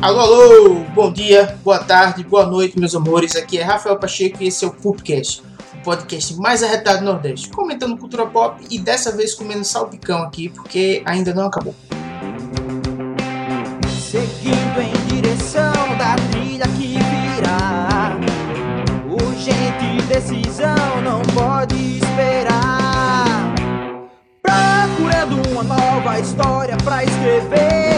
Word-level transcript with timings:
Alô, 0.00 0.20
alô, 0.20 0.74
bom 0.94 1.12
dia, 1.12 1.58
boa 1.62 1.78
tarde, 1.78 2.24
boa 2.24 2.46
noite, 2.46 2.78
meus 2.80 2.94
amores. 2.94 3.36
Aqui 3.36 3.58
é 3.58 3.62
Rafael 3.62 3.98
Pacheco 3.98 4.42
e 4.42 4.46
esse 4.46 4.64
é 4.64 4.68
o 4.68 4.70
Pupcast, 4.70 5.42
o 5.74 5.82
podcast 5.82 6.34
mais 6.36 6.62
arretado 6.62 7.00
do 7.00 7.04
Nordeste, 7.04 7.50
comentando 7.50 7.98
cultura 7.98 8.24
pop 8.26 8.64
e 8.70 8.78
dessa 8.78 9.12
vez 9.12 9.34
comendo 9.34 9.64
salpicão 9.64 10.22
aqui, 10.22 10.48
porque 10.48 11.02
ainda 11.04 11.34
não 11.34 11.46
acabou. 11.46 11.74
Seguindo 14.10 14.80
em 14.80 15.14
direção 15.14 15.72
da 15.98 16.16
trilha 16.30 16.66
que 16.68 17.05
decisão 20.06 21.02
não 21.02 21.20
pode 21.34 21.98
esperar. 21.98 23.54
Procurando 24.42 25.48
uma 25.50 25.62
nova 25.62 26.18
história 26.20 26.76
pra 26.78 27.04
escrever. 27.04 27.95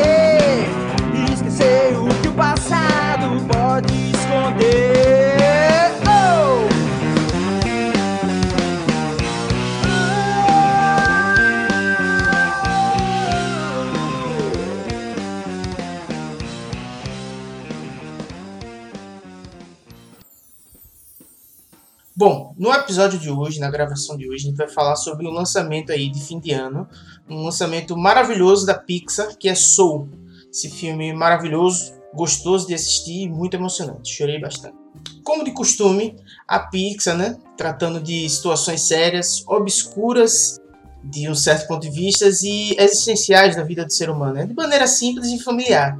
Episódio 22.89 23.19
de 23.19 23.31
hoje, 23.31 23.61
na 23.61 23.71
gravação 23.71 24.17
de 24.17 24.27
hoje, 24.27 24.47
a 24.47 24.49
gente 24.49 24.57
vai 24.57 24.67
falar 24.67 24.97
sobre 24.97 25.27
o 25.27 25.31
lançamento 25.31 25.93
aí 25.93 26.09
de 26.09 26.25
fim 26.25 26.41
de 26.41 26.53
ano, 26.53 26.89
um 27.29 27.43
lançamento 27.45 27.95
maravilhoso 27.95 28.65
da 28.65 28.73
Pixar, 28.73 29.37
que 29.37 29.47
é 29.47 29.55
Soul. 29.55 30.09
Esse 30.51 30.71
filme 30.71 31.13
maravilhoso, 31.13 31.93
gostoso 32.15 32.67
de 32.67 32.73
assistir 32.73 33.25
e 33.25 33.29
muito 33.29 33.53
emocionante. 33.53 34.11
Chorei 34.11 34.41
bastante. 34.41 34.75
Como 35.23 35.45
de 35.45 35.53
costume, 35.53 36.17
a 36.47 36.61
Pixar, 36.61 37.15
né, 37.15 37.37
tratando 37.59 38.01
de 38.01 38.27
situações 38.31 38.81
sérias, 38.81 39.45
obscuras 39.47 40.59
de 41.05 41.29
um 41.29 41.35
certo 41.35 41.69
ponto 41.69 41.83
de 41.83 41.91
vista 41.91 42.25
e 42.43 42.75
existenciais 42.79 43.55
da 43.55 43.65
vida 43.65 43.85
do 43.85 43.93
ser 43.93 44.09
humano, 44.09 44.33
né, 44.33 44.47
de 44.47 44.55
maneira 44.55 44.87
simples 44.87 45.29
e 45.29 45.39
familiar. 45.39 45.95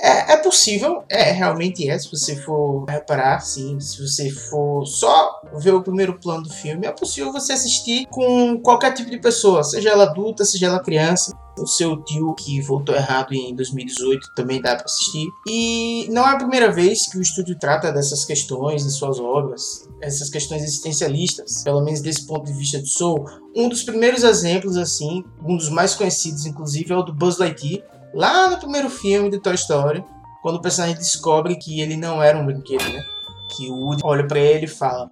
É, 0.00 0.32
é 0.32 0.36
possível, 0.38 1.04
é 1.08 1.32
realmente 1.32 1.88
é, 1.88 1.98
se 1.98 2.10
você 2.10 2.34
for 2.36 2.84
reparar, 2.88 3.40
sim, 3.40 3.78
se 3.78 4.00
você 4.00 4.30
for 4.30 4.86
só 4.86 5.40
ver 5.54 5.74
o 5.74 5.82
primeiro 5.82 6.18
plano 6.18 6.44
do 6.44 6.50
filme, 6.50 6.86
é 6.86 6.92
possível 6.92 7.32
você 7.32 7.52
assistir 7.52 8.06
com 8.06 8.58
qualquer 8.60 8.94
tipo 8.94 9.10
de 9.10 9.18
pessoa, 9.18 9.62
seja 9.62 9.90
ela 9.90 10.04
adulta, 10.04 10.44
seja 10.44 10.66
ela 10.66 10.80
criança. 10.80 11.32
O 11.58 11.66
seu 11.66 12.02
tio 12.02 12.34
que 12.34 12.62
voltou 12.62 12.94
errado 12.94 13.34
em 13.34 13.54
2018 13.54 14.34
também 14.34 14.58
dá 14.58 14.74
para 14.74 14.86
assistir. 14.86 15.26
E 15.46 16.08
não 16.10 16.26
é 16.26 16.32
a 16.32 16.38
primeira 16.38 16.72
vez 16.72 17.06
que 17.06 17.18
o 17.18 17.20
estúdio 17.20 17.58
trata 17.58 17.92
dessas 17.92 18.24
questões 18.24 18.86
em 18.86 18.88
suas 18.88 19.20
obras, 19.20 19.86
essas 20.00 20.30
questões 20.30 20.62
existencialistas, 20.62 21.62
pelo 21.62 21.82
menos 21.82 22.00
desse 22.00 22.26
ponto 22.26 22.46
de 22.46 22.54
vista 22.54 22.78
do 22.78 22.86
Soul. 22.86 23.26
Um 23.54 23.68
dos 23.68 23.82
primeiros 23.82 24.24
exemplos, 24.24 24.78
assim, 24.78 25.22
um 25.46 25.54
dos 25.54 25.68
mais 25.68 25.94
conhecidos, 25.94 26.46
inclusive, 26.46 26.90
é 26.90 26.96
o 26.96 27.02
do 27.02 27.12
Buzz 27.12 27.36
Lightyear, 27.36 27.84
lá 28.14 28.50
no 28.50 28.58
primeiro 28.58 28.90
filme 28.90 29.30
de 29.30 29.38
Toy 29.38 29.54
Story, 29.54 30.04
quando 30.42 30.56
o 30.56 30.62
personagem 30.62 30.96
descobre 30.96 31.56
que 31.56 31.80
ele 31.80 31.96
não 31.96 32.22
era 32.22 32.38
um 32.38 32.46
brinquedo, 32.46 32.84
né? 32.92 33.04
Que 33.50 33.70
o 33.70 33.74
Woody 33.74 34.02
olha 34.04 34.26
para 34.26 34.38
ele 34.38 34.66
e 34.66 34.68
fala: 34.68 35.10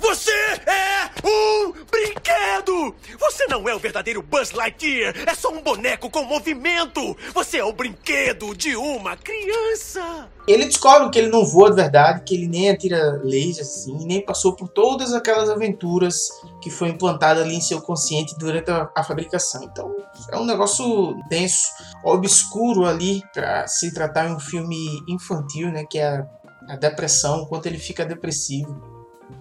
Você 0.00 0.30
é 0.66 0.91
um 1.32 1.72
brinquedo! 1.90 2.94
Você 3.18 3.46
não 3.46 3.68
é 3.68 3.74
o 3.74 3.78
verdadeiro 3.78 4.22
Buzz 4.22 4.52
Lightyear! 4.52 5.14
É 5.26 5.34
só 5.34 5.50
um 5.50 5.62
boneco 5.62 6.10
com 6.10 6.24
movimento! 6.24 7.16
Você 7.34 7.58
é 7.58 7.64
o 7.64 7.72
brinquedo 7.72 8.54
de 8.54 8.76
uma 8.76 9.16
criança! 9.16 10.28
Ele 10.46 10.64
descobre 10.64 11.10
que 11.10 11.18
ele 11.18 11.30
não 11.30 11.46
voa 11.46 11.70
de 11.70 11.76
verdade, 11.76 12.22
que 12.24 12.34
ele 12.34 12.48
nem 12.48 12.70
atira 12.70 13.20
laser 13.22 13.62
assim, 13.62 14.04
nem 14.04 14.20
passou 14.20 14.54
por 14.54 14.68
todas 14.68 15.14
aquelas 15.14 15.48
aventuras 15.48 16.28
que 16.60 16.68
foi 16.68 16.88
implantada 16.88 17.42
ali 17.42 17.54
em 17.54 17.60
seu 17.60 17.80
consciente 17.80 18.36
durante 18.38 18.70
a, 18.70 18.90
a 18.94 19.04
fabricação. 19.04 19.62
Então 19.62 19.94
é 20.30 20.36
um 20.36 20.44
negócio 20.44 21.16
denso, 21.28 21.68
obscuro 22.04 22.84
ali 22.84 23.22
para 23.32 23.66
se 23.68 23.94
tratar 23.94 24.28
em 24.28 24.34
um 24.34 24.40
filme 24.40 25.02
infantil, 25.08 25.70
né, 25.70 25.84
que 25.88 25.98
é 25.98 26.08
a, 26.08 26.26
a 26.70 26.76
depressão, 26.76 27.46
quanto 27.46 27.66
ele 27.66 27.78
fica 27.78 28.04
depressivo. 28.04 28.91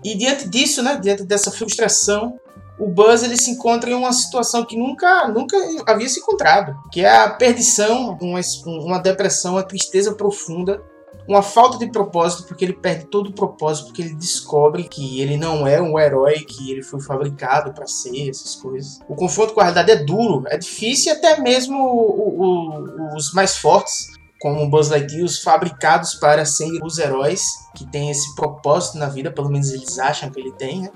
E 0.03 0.16
diante 0.16 0.50
disso, 0.50 0.81
né, 0.81 1.00
diante 1.01 1.23
dessa 1.23 1.51
frustração, 1.51 2.39
o 2.79 2.88
Buzz 2.88 3.22
ele 3.22 3.38
se 3.38 3.51
encontra 3.51 3.89
em 3.89 3.94
uma 3.94 4.12
situação 4.12 4.66
que 4.66 4.75
nunca, 4.75 5.28
nunca 5.28 5.56
havia 5.85 6.09
se 6.09 6.19
encontrado, 6.19 6.75
que 6.91 7.01
é 7.01 7.16
a 7.16 7.29
perdição, 7.29 8.17
uma, 8.19 8.40
uma 8.66 8.97
depressão, 8.97 9.53
uma 9.53 9.63
tristeza 9.63 10.16
profunda, 10.16 10.84
uma 11.28 11.44
falta 11.44 11.78
de 11.78 11.91
propósito, 11.91 12.47
porque 12.47 12.66
ele 12.66 12.73
perde 12.73 13.06
todo 13.06 13.28
o 13.28 13.34
propósito, 13.34 13.88
porque 13.88 14.01
ele 14.01 14.16
descobre 14.16 14.85
que 14.85 15.22
ele 15.22 15.38
não 15.38 15.67
é 15.67 15.79
um 15.79 16.00
herói 16.00 16.40
que 16.40 16.72
ele 16.72 16.81
foi 16.81 17.00
fabricado 17.00 17.72
para 17.72 17.85
ser, 17.85 18.29
essas 18.29 18.56
coisas. 18.56 19.00
O 19.07 19.16
confronto 19.16 19.53
com 19.53 19.59
a 19.59 19.63
realidade 19.63 19.91
é 19.91 20.03
duro, 20.03 20.44
é 20.47 20.57
difícil 20.57 21.13
e 21.13 21.16
até 21.16 21.40
mesmo 21.40 21.78
o, 21.78 22.41
o, 22.41 23.16
os 23.16 23.31
mais 23.34 23.57
fortes 23.57 24.07
como 24.41 24.68
Buzz 24.68 24.90
Lightyear, 24.90 25.24
os 25.24 25.40
fabricados 25.40 26.16
para 26.16 26.44
serem 26.46 26.79
os 26.84 26.97
heróis 26.97 27.44
que 27.75 27.85
têm 27.85 28.09
esse 28.09 28.34
propósito 28.35 28.97
na 28.97 29.07
vida, 29.07 29.31
pelo 29.31 29.50
menos 29.50 29.72
eles 29.72 30.00
acham 30.00 30.31
que 30.31 30.40
ele 30.40 30.52
tem, 30.53 30.81
né? 30.81 30.90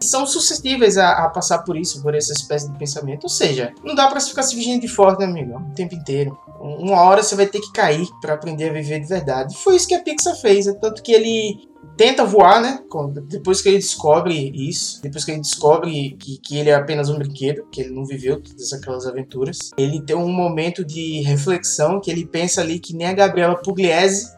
São 0.00 0.26
suscetíveis 0.26 0.98
a, 0.98 1.24
a, 1.24 1.28
passar 1.30 1.58
por 1.60 1.76
isso, 1.76 2.02
por 2.02 2.14
essa 2.14 2.32
espécie 2.32 2.70
de 2.70 2.78
pensamento. 2.78 3.24
Ou 3.24 3.30
seja, 3.30 3.72
não 3.82 3.94
dá 3.94 4.08
para 4.08 4.20
ficar 4.20 4.42
se 4.42 4.54
fingindo 4.54 4.80
de 4.80 4.88
forte, 4.88 5.20
né, 5.20 5.26
amigo? 5.26 5.58
O 5.58 5.74
tempo 5.74 5.94
inteiro. 5.94 6.38
Uma 6.60 7.00
hora 7.02 7.22
você 7.22 7.34
vai 7.34 7.46
ter 7.46 7.60
que 7.60 7.72
cair 7.72 8.06
para 8.20 8.34
aprender 8.34 8.70
a 8.70 8.72
viver 8.72 9.00
de 9.00 9.06
verdade. 9.06 9.56
Foi 9.56 9.76
isso 9.76 9.88
que 9.88 9.94
a 9.94 10.02
Pixar 10.02 10.36
fez, 10.36 10.66
é 10.66 10.72
tanto 10.72 11.02
que 11.02 11.12
ele 11.12 11.66
tenta 11.96 12.24
voar, 12.24 12.60
né? 12.60 12.80
Depois 13.28 13.60
que 13.60 13.68
ele 13.68 13.78
descobre 13.78 14.52
isso, 14.54 15.00
depois 15.02 15.24
que 15.24 15.30
ele 15.30 15.40
descobre 15.40 16.16
que, 16.18 16.38
que 16.38 16.56
ele 16.56 16.70
é 16.70 16.74
apenas 16.74 17.08
um 17.08 17.18
brinquedo, 17.18 17.66
que 17.70 17.80
ele 17.80 17.94
não 17.94 18.04
viveu 18.04 18.40
todas 18.40 18.72
aquelas 18.72 19.06
aventuras, 19.06 19.70
ele 19.78 20.02
tem 20.02 20.16
um 20.16 20.32
momento 20.32 20.84
de 20.84 21.22
reflexão 21.22 22.00
que 22.00 22.10
ele 22.10 22.26
pensa 22.26 22.60
ali 22.60 22.78
que 22.78 22.94
nem 22.94 23.06
a 23.06 23.12
Gabriela 23.12 23.56
Pugliese, 23.56 24.35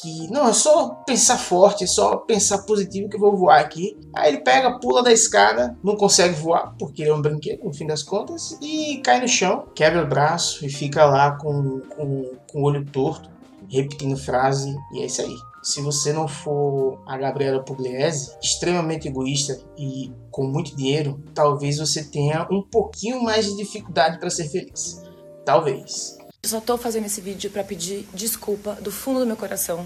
que 0.00 0.30
não, 0.30 0.48
é 0.48 0.52
só 0.52 0.88
pensar 1.06 1.38
forte, 1.38 1.84
é 1.84 1.86
só 1.86 2.16
pensar 2.16 2.58
positivo 2.58 3.08
que 3.08 3.16
eu 3.16 3.20
vou 3.20 3.36
voar 3.36 3.60
aqui. 3.60 3.96
Aí 4.14 4.32
ele 4.32 4.42
pega, 4.42 4.78
pula 4.78 5.02
da 5.02 5.12
escada, 5.12 5.76
não 5.82 5.96
consegue 5.96 6.34
voar, 6.34 6.74
porque 6.78 7.04
é 7.04 7.14
um 7.14 7.22
brinquedo, 7.22 7.64
no 7.64 7.72
fim 7.72 7.86
das 7.86 8.02
contas, 8.02 8.58
e 8.60 9.00
cai 9.04 9.20
no 9.20 9.28
chão, 9.28 9.66
quebra 9.74 10.02
o 10.02 10.08
braço 10.08 10.64
e 10.64 10.70
fica 10.70 11.04
lá 11.04 11.32
com, 11.32 11.80
com, 11.96 12.32
com 12.50 12.60
o 12.60 12.64
olho 12.64 12.84
torto, 12.84 13.30
repetindo 13.68 14.16
frase, 14.16 14.74
e 14.92 15.02
é 15.02 15.06
isso 15.06 15.22
aí 15.22 15.36
se 15.66 15.82
você 15.82 16.12
não 16.12 16.28
for 16.28 17.02
a 17.04 17.18
Gabriela 17.18 17.60
Pugliese, 17.60 18.36
extremamente 18.40 19.08
egoísta 19.08 19.60
e 19.76 20.12
com 20.30 20.44
muito 20.44 20.76
dinheiro, 20.76 21.20
talvez 21.34 21.78
você 21.78 22.04
tenha 22.04 22.46
um 22.48 22.62
pouquinho 22.62 23.20
mais 23.20 23.46
de 23.46 23.56
dificuldade 23.56 24.20
para 24.20 24.30
ser 24.30 24.48
feliz. 24.48 25.02
Talvez. 25.44 26.16
Eu 26.46 26.50
só 26.50 26.60
tô 26.60 26.78
fazendo 26.78 27.06
esse 27.06 27.20
vídeo 27.20 27.50
para 27.50 27.64
pedir 27.64 28.08
desculpa 28.14 28.74
do 28.80 28.92
fundo 28.92 29.18
do 29.18 29.26
meu 29.26 29.36
coração. 29.36 29.84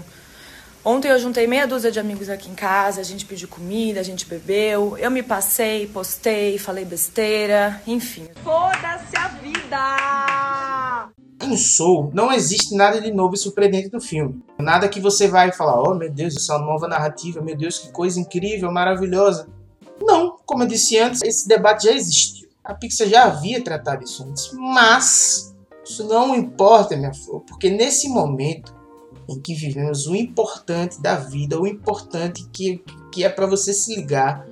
Ontem 0.85 1.09
eu 1.09 1.17
juntei 1.17 1.47
meia 1.47 1.65
dúzia 1.65 1.91
de 1.91 1.99
amigos 1.99 2.29
aqui 2.29 2.51
em 2.51 2.53
casa, 2.53 3.01
a 3.01 3.03
gente 3.03 3.25
pediu 3.25 3.47
comida, 3.47 3.99
a 3.99 4.03
gente 4.03 4.27
bebeu, 4.27 4.95
eu 4.95 5.09
me 5.09 5.23
passei, 5.23 5.87
postei, 5.87 6.59
falei 6.59 6.85
besteira, 6.85 7.81
enfim. 7.87 8.27
Foda-se 8.43 9.17
a 9.17 9.27
vida! 9.41 11.09
Em 11.41 11.57
Soul 11.57 12.11
não 12.13 12.31
existe 12.31 12.75
nada 12.75 13.01
de 13.01 13.11
novo 13.11 13.33
e 13.33 13.39
surpreendente 13.39 13.89
do 13.89 13.99
filme. 13.99 14.39
Nada 14.59 14.87
que 14.87 14.99
você 14.99 15.27
vai 15.27 15.51
falar, 15.51 15.81
oh 15.81 15.95
meu 15.95 16.11
Deus, 16.11 16.35
essa 16.35 16.59
nova 16.59 16.87
narrativa, 16.87 17.41
meu 17.41 17.57
Deus, 17.57 17.79
que 17.79 17.91
coisa 17.91 18.19
incrível, 18.19 18.71
maravilhosa. 18.71 19.47
Não, 19.99 20.37
como 20.45 20.61
eu 20.61 20.67
disse 20.67 20.99
antes, 20.99 21.23
esse 21.23 21.47
debate 21.47 21.85
já 21.85 21.91
existiu. 21.93 22.47
A 22.63 22.75
Pixar 22.75 23.07
já 23.07 23.23
havia 23.23 23.63
tratado 23.63 24.03
isso 24.03 24.23
antes, 24.23 24.51
mas 24.53 25.50
isso 25.83 26.07
não 26.07 26.35
importa, 26.35 26.95
minha 26.95 27.13
flor, 27.13 27.41
porque 27.41 27.69
nesse 27.69 28.07
momento 28.09 28.73
em 29.29 29.39
que 29.39 29.53
vivemos, 29.53 30.07
o 30.07 30.15
importante 30.15 31.01
da 31.01 31.15
vida, 31.15 31.59
o 31.59 31.67
importante 31.67 32.47
que, 32.51 32.83
que 33.11 33.23
é 33.23 33.29
para 33.29 33.45
você 33.45 33.73
se 33.73 33.95
ligar, 33.95 34.45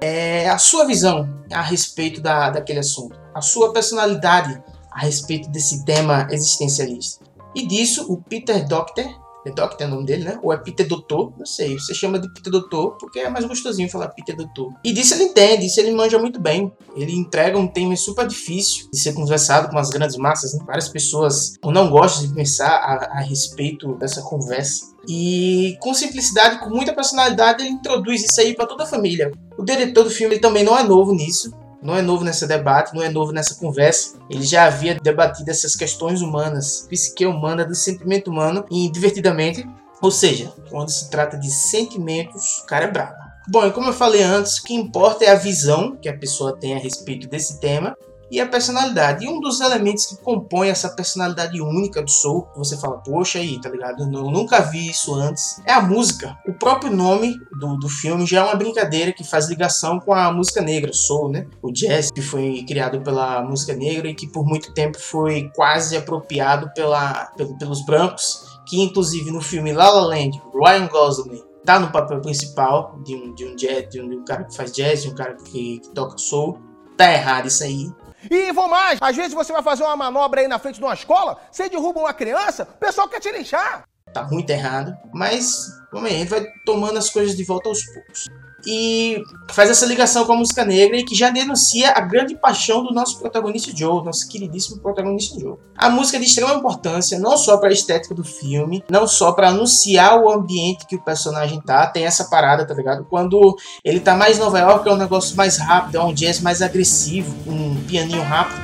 é 0.00 0.48
a 0.48 0.58
sua 0.58 0.84
visão 0.84 1.28
a 1.52 1.62
respeito 1.62 2.20
da, 2.20 2.50
daquele 2.50 2.80
assunto, 2.80 3.18
a 3.34 3.40
sua 3.40 3.72
personalidade 3.72 4.62
a 4.90 5.00
respeito 5.00 5.48
desse 5.50 5.84
tema 5.84 6.26
existencialista. 6.30 7.24
E 7.54 7.66
disso 7.66 8.12
o 8.12 8.20
Peter 8.20 8.66
Docter, 8.66 9.08
The 9.46 9.52
Doc 9.52 9.74
tem 9.76 9.86
o 9.86 9.90
nome 9.90 10.04
dele, 10.04 10.24
né? 10.24 10.38
Ou 10.42 10.52
é 10.52 10.56
Peter 10.56 10.86
Doutor, 10.86 11.32
não 11.38 11.46
sei. 11.46 11.78
Você 11.78 11.94
chama 11.94 12.18
de 12.18 12.28
Peter 12.32 12.50
Doutor 12.50 12.96
porque 12.98 13.20
é 13.20 13.30
mais 13.30 13.44
gostosinho 13.44 13.88
falar 13.88 14.08
Peter 14.08 14.36
Doutor. 14.36 14.72
E 14.82 14.92
disso 14.92 15.14
ele 15.14 15.24
entende, 15.24 15.66
isso 15.66 15.78
ele 15.78 15.92
manja 15.92 16.18
muito 16.18 16.40
bem. 16.40 16.72
Ele 16.96 17.14
entrega 17.14 17.56
um 17.56 17.68
tema 17.68 17.94
super 17.94 18.26
difícil 18.26 18.90
de 18.92 18.98
ser 18.98 19.12
conversado 19.12 19.68
com 19.68 19.78
as 19.78 19.88
grandes 19.88 20.16
massas. 20.16 20.52
Né? 20.52 20.64
Várias 20.66 20.88
pessoas 20.88 21.54
não 21.64 21.88
gostam 21.88 22.26
de 22.26 22.34
pensar 22.34 22.70
a, 22.70 23.18
a 23.18 23.20
respeito 23.20 23.94
dessa 23.94 24.20
conversa. 24.22 24.96
E 25.08 25.76
com 25.80 25.94
simplicidade, 25.94 26.58
com 26.58 26.68
muita 26.68 26.92
personalidade, 26.92 27.62
ele 27.62 27.70
introduz 27.70 28.24
isso 28.24 28.40
aí 28.40 28.52
para 28.52 28.66
toda 28.66 28.82
a 28.82 28.86
família. 28.86 29.30
O 29.56 29.64
diretor 29.64 30.02
do 30.02 30.10
filme 30.10 30.40
também 30.40 30.64
não 30.64 30.76
é 30.76 30.82
novo 30.82 31.14
nisso 31.14 31.52
não 31.86 31.96
é 31.96 32.02
novo 32.02 32.24
nesse 32.24 32.46
debate, 32.46 32.92
não 32.92 33.02
é 33.02 33.08
novo 33.08 33.30
nessa 33.30 33.54
conversa. 33.54 34.16
Ele 34.28 34.42
já 34.42 34.66
havia 34.66 34.98
debatido 35.00 35.48
essas 35.48 35.76
questões 35.76 36.20
humanas, 36.20 36.84
psique 36.90 37.24
humana, 37.24 37.64
do 37.64 37.76
sentimento 37.76 38.28
humano, 38.28 38.66
e 38.70 38.90
divertidamente. 38.90 39.64
Ou 40.02 40.10
seja, 40.10 40.52
quando 40.68 40.90
se 40.90 41.08
trata 41.08 41.38
de 41.38 41.48
sentimentos, 41.48 42.58
o 42.58 42.66
cara 42.66 42.86
é 42.86 42.90
brabo. 42.90 43.14
Bom, 43.48 43.64
e 43.64 43.70
como 43.70 43.90
eu 43.90 43.92
falei 43.92 44.24
antes, 44.24 44.58
o 44.58 44.64
que 44.64 44.74
importa 44.74 45.24
é 45.24 45.30
a 45.30 45.36
visão 45.36 45.96
que 45.96 46.08
a 46.08 46.18
pessoa 46.18 46.56
tem 46.56 46.74
a 46.74 46.78
respeito 46.78 47.28
desse 47.28 47.60
tema 47.60 47.96
e 48.30 48.40
a 48.40 48.46
personalidade. 48.46 49.24
E 49.24 49.28
um 49.28 49.40
dos 49.40 49.60
elementos 49.60 50.06
que 50.06 50.16
compõe 50.16 50.68
essa 50.68 50.88
personalidade 50.90 51.60
única 51.60 52.02
do 52.02 52.10
Soul, 52.10 52.48
você 52.56 52.76
fala, 52.76 52.98
poxa 52.98 53.38
aí, 53.38 53.60
tá 53.60 53.68
ligado? 53.68 54.02
Eu 54.02 54.30
nunca 54.30 54.60
vi 54.60 54.90
isso 54.90 55.14
antes, 55.14 55.60
é 55.64 55.72
a 55.72 55.80
música. 55.80 56.36
O 56.46 56.52
próprio 56.52 56.94
nome 56.94 57.34
do, 57.58 57.76
do 57.76 57.88
filme 57.88 58.26
já 58.26 58.40
é 58.40 58.44
uma 58.44 58.54
brincadeira 58.54 59.12
que 59.12 59.24
faz 59.24 59.48
ligação 59.48 60.00
com 60.00 60.12
a 60.12 60.32
música 60.32 60.60
negra, 60.60 60.92
Soul, 60.92 61.30
né? 61.30 61.46
O 61.62 61.72
jazz, 61.72 62.10
que 62.10 62.22
foi 62.22 62.64
criado 62.66 63.00
pela 63.02 63.42
música 63.42 63.74
negra 63.74 64.08
e 64.08 64.14
que 64.14 64.26
por 64.26 64.44
muito 64.44 64.72
tempo 64.74 64.98
foi 64.98 65.50
quase 65.54 65.96
apropriado 65.96 66.70
pela, 66.74 67.32
pelos 67.58 67.84
brancos, 67.84 68.44
que 68.66 68.80
inclusive 68.80 69.30
no 69.30 69.40
filme 69.40 69.72
La 69.72 69.90
La 69.90 70.06
Land, 70.06 70.42
Ryan 70.54 70.86
Gosling 70.88 71.42
tá 71.66 71.80
no 71.80 71.90
papel 71.90 72.20
principal 72.20 72.96
de 73.04 73.14
um, 73.14 73.34
de 73.34 73.44
um 73.44 73.56
jazz, 73.56 73.88
de 73.90 74.00
um, 74.00 74.08
de 74.08 74.16
um 74.16 74.24
cara 74.24 74.44
que 74.44 74.54
faz 74.54 74.72
jazz, 74.72 75.02
de 75.02 75.10
um 75.10 75.14
cara 75.14 75.34
que, 75.34 75.80
que 75.80 75.88
toca 75.90 76.16
soul. 76.16 76.60
Tá 76.96 77.12
errado 77.12 77.48
isso 77.48 77.64
aí. 77.64 77.90
E 78.30 78.52
vou 78.52 78.68
mais, 78.68 78.98
às 79.00 79.16
vezes 79.16 79.34
você 79.34 79.52
vai 79.52 79.62
fazer 79.62 79.84
uma 79.84 79.96
manobra 79.96 80.40
aí 80.40 80.48
na 80.48 80.58
frente 80.58 80.78
de 80.78 80.84
uma 80.84 80.94
escola, 80.94 81.38
você 81.50 81.68
derruba 81.68 82.00
uma 82.00 82.14
criança, 82.14 82.64
o 82.64 82.78
pessoal 82.78 83.08
quer 83.08 83.20
te 83.20 83.30
lixar. 83.30 83.84
Tá 84.12 84.24
muito 84.24 84.48
errado, 84.50 84.96
mas 85.12 85.66
vamos 85.92 86.08
aí, 86.08 86.16
a 86.16 86.18
gente 86.18 86.28
vai 86.28 86.46
tomando 86.64 86.98
as 86.98 87.10
coisas 87.10 87.36
de 87.36 87.44
volta 87.44 87.68
aos 87.68 87.84
poucos 87.84 88.28
e 88.64 89.22
faz 89.50 89.70
essa 89.70 89.86
ligação 89.86 90.24
com 90.24 90.32
a 90.32 90.36
música 90.36 90.64
negra 90.64 90.96
e 90.96 91.04
que 91.04 91.14
já 91.14 91.30
denuncia 91.30 91.90
a 91.90 92.00
grande 92.00 92.34
paixão 92.34 92.82
do 92.82 92.92
nosso 92.92 93.18
protagonista 93.18 93.70
Joe, 93.74 94.04
nosso 94.04 94.28
queridíssimo 94.28 94.80
protagonista 94.80 95.38
Joe. 95.38 95.56
A 95.76 95.90
música 95.90 96.16
é 96.16 96.20
de 96.20 96.26
extrema 96.26 96.54
importância, 96.54 97.18
não 97.18 97.36
só 97.36 97.58
para 97.58 97.68
a 97.68 97.72
estética 97.72 98.14
do 98.14 98.24
filme, 98.24 98.82
não 98.90 99.06
só 99.06 99.32
para 99.32 99.50
anunciar 99.50 100.18
o 100.20 100.30
ambiente 100.30 100.86
que 100.86 100.96
o 100.96 101.02
personagem 101.02 101.60
tá, 101.60 101.86
tem 101.86 102.04
essa 102.04 102.24
parada, 102.24 102.66
tá 102.66 102.74
ligado? 102.74 103.04
Quando 103.04 103.56
ele 103.84 104.00
tá 104.00 104.16
mais 104.16 104.36
em 104.36 104.40
Nova 104.40 104.58
York 104.58 104.88
é 104.88 104.92
um 104.92 104.96
negócio 104.96 105.36
mais 105.36 105.58
rápido, 105.58 105.98
é 105.98 106.02
um 106.02 106.14
jazz 106.14 106.40
mais 106.40 106.62
agressivo, 106.62 107.34
um 107.46 107.76
pianinho 107.86 108.22
rápido, 108.22 108.56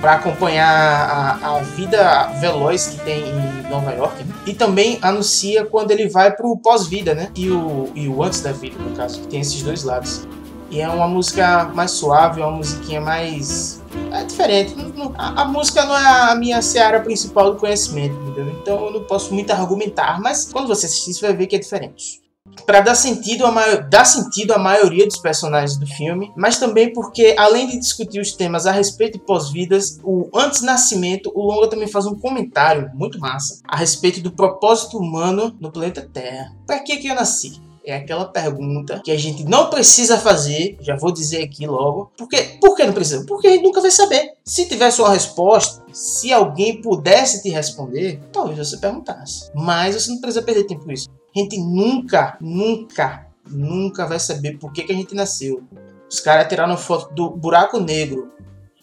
para 0.00 0.14
acompanhar 0.14 0.68
a, 0.68 1.56
a 1.56 1.58
vida 1.60 2.26
veloz 2.40 2.88
que 2.88 3.04
tem 3.04 3.22
em 3.28 3.70
Nova 3.70 3.92
York. 3.92 4.24
Né? 4.24 4.34
E 4.46 4.54
também 4.54 4.98
anuncia 5.00 5.64
quando 5.64 5.90
ele 5.90 6.08
vai 6.08 6.34
pro 6.34 6.56
pós-vida, 6.58 7.14
né? 7.14 7.30
E 7.34 7.50
o, 7.50 7.90
e 7.94 8.08
o 8.08 8.17
antes 8.22 8.40
da 8.40 8.52
vida, 8.52 8.76
no 8.78 8.96
caso, 8.96 9.20
que 9.20 9.26
tem 9.28 9.40
esses 9.40 9.62
dois 9.62 9.84
lados. 9.84 10.26
E 10.70 10.80
é 10.80 10.88
uma 10.88 11.08
música 11.08 11.64
mais 11.74 11.92
suave, 11.92 12.40
uma 12.40 12.50
musiquinha 12.50 13.00
mais. 13.00 13.82
É 14.12 14.22
diferente. 14.24 14.74
A, 15.16 15.42
a 15.42 15.44
música 15.46 15.84
não 15.84 15.96
é 15.96 16.30
a 16.30 16.34
minha 16.34 16.60
seara 16.60 17.00
principal 17.00 17.52
do 17.52 17.58
conhecimento, 17.58 18.14
entendeu? 18.22 18.50
Então 18.50 18.86
eu 18.86 18.92
não 18.92 19.04
posso 19.04 19.32
muito 19.32 19.50
argumentar, 19.50 20.20
mas 20.20 20.50
quando 20.52 20.68
você 20.68 20.86
assistir, 20.86 21.14
você 21.14 21.26
vai 21.26 21.36
ver 21.36 21.46
que 21.46 21.56
é 21.56 21.58
diferente 21.58 22.28
para 22.66 22.80
dar 22.80 22.94
sentido 22.94 23.46
a 23.46 23.52
maior, 23.52 23.88
dar 23.88 24.04
sentido 24.04 24.52
à 24.52 24.58
maioria 24.58 25.06
dos 25.06 25.18
personagens 25.18 25.78
do 25.78 25.86
filme, 25.86 26.32
mas 26.36 26.58
também 26.58 26.92
porque 26.92 27.34
além 27.38 27.66
de 27.66 27.78
discutir 27.78 28.20
os 28.20 28.32
temas 28.32 28.66
a 28.66 28.72
respeito 28.72 29.18
de 29.18 29.24
pós-vidas, 29.24 29.98
o 30.02 30.28
antes 30.34 30.62
nascimento, 30.62 31.30
o 31.34 31.42
longa 31.42 31.68
também 31.68 31.88
faz 31.88 32.06
um 32.06 32.14
comentário 32.14 32.90
muito 32.94 33.18
massa 33.18 33.60
a 33.66 33.76
respeito 33.76 34.20
do 34.20 34.30
propósito 34.30 34.98
humano 34.98 35.56
no 35.60 35.70
planeta 35.70 36.08
Terra. 36.12 36.54
Para 36.66 36.80
que 36.80 36.96
que 36.96 37.08
eu 37.08 37.14
nasci? 37.14 37.60
É 37.90 37.96
aquela 37.96 38.26
pergunta 38.26 39.00
que 39.02 39.10
a 39.10 39.16
gente 39.16 39.44
não 39.44 39.70
precisa 39.70 40.18
fazer, 40.18 40.76
já 40.78 40.94
vou 40.94 41.10
dizer 41.10 41.42
aqui 41.42 41.66
logo. 41.66 42.12
Por, 42.18 42.28
quê? 42.28 42.58
Por 42.60 42.76
que 42.76 42.84
não 42.84 42.92
precisa? 42.92 43.24
Porque 43.24 43.46
a 43.46 43.50
gente 43.50 43.62
nunca 43.62 43.80
vai 43.80 43.90
saber. 43.90 44.34
Se 44.44 44.68
tivesse 44.68 45.00
uma 45.00 45.10
resposta, 45.10 45.82
se 45.90 46.30
alguém 46.30 46.82
pudesse 46.82 47.42
te 47.42 47.48
responder, 47.48 48.20
talvez 48.30 48.58
você 48.58 48.76
perguntasse. 48.76 49.50
Mas 49.54 49.94
você 49.94 50.10
não 50.10 50.20
precisa 50.20 50.44
perder 50.44 50.64
tempo 50.64 50.84
com 50.84 50.92
isso. 50.92 51.08
A 51.34 51.38
gente 51.38 51.56
nunca, 51.56 52.36
nunca, 52.42 53.26
nunca 53.48 54.06
vai 54.06 54.20
saber 54.20 54.58
por 54.58 54.70
que, 54.70 54.84
que 54.84 54.92
a 54.92 54.96
gente 54.96 55.14
nasceu. 55.14 55.62
Os 56.10 56.20
caras 56.20 56.46
tiraram 56.46 56.76
foto 56.76 57.14
do 57.14 57.30
buraco 57.30 57.80
negro 57.80 58.30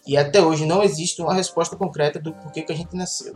e 0.04 0.16
até 0.16 0.42
hoje 0.42 0.66
não 0.66 0.82
existe 0.82 1.22
uma 1.22 1.32
resposta 1.32 1.76
concreta 1.76 2.18
do 2.18 2.32
porquê 2.32 2.62
que 2.62 2.72
a 2.72 2.76
gente 2.76 2.96
nasceu. 2.96 3.34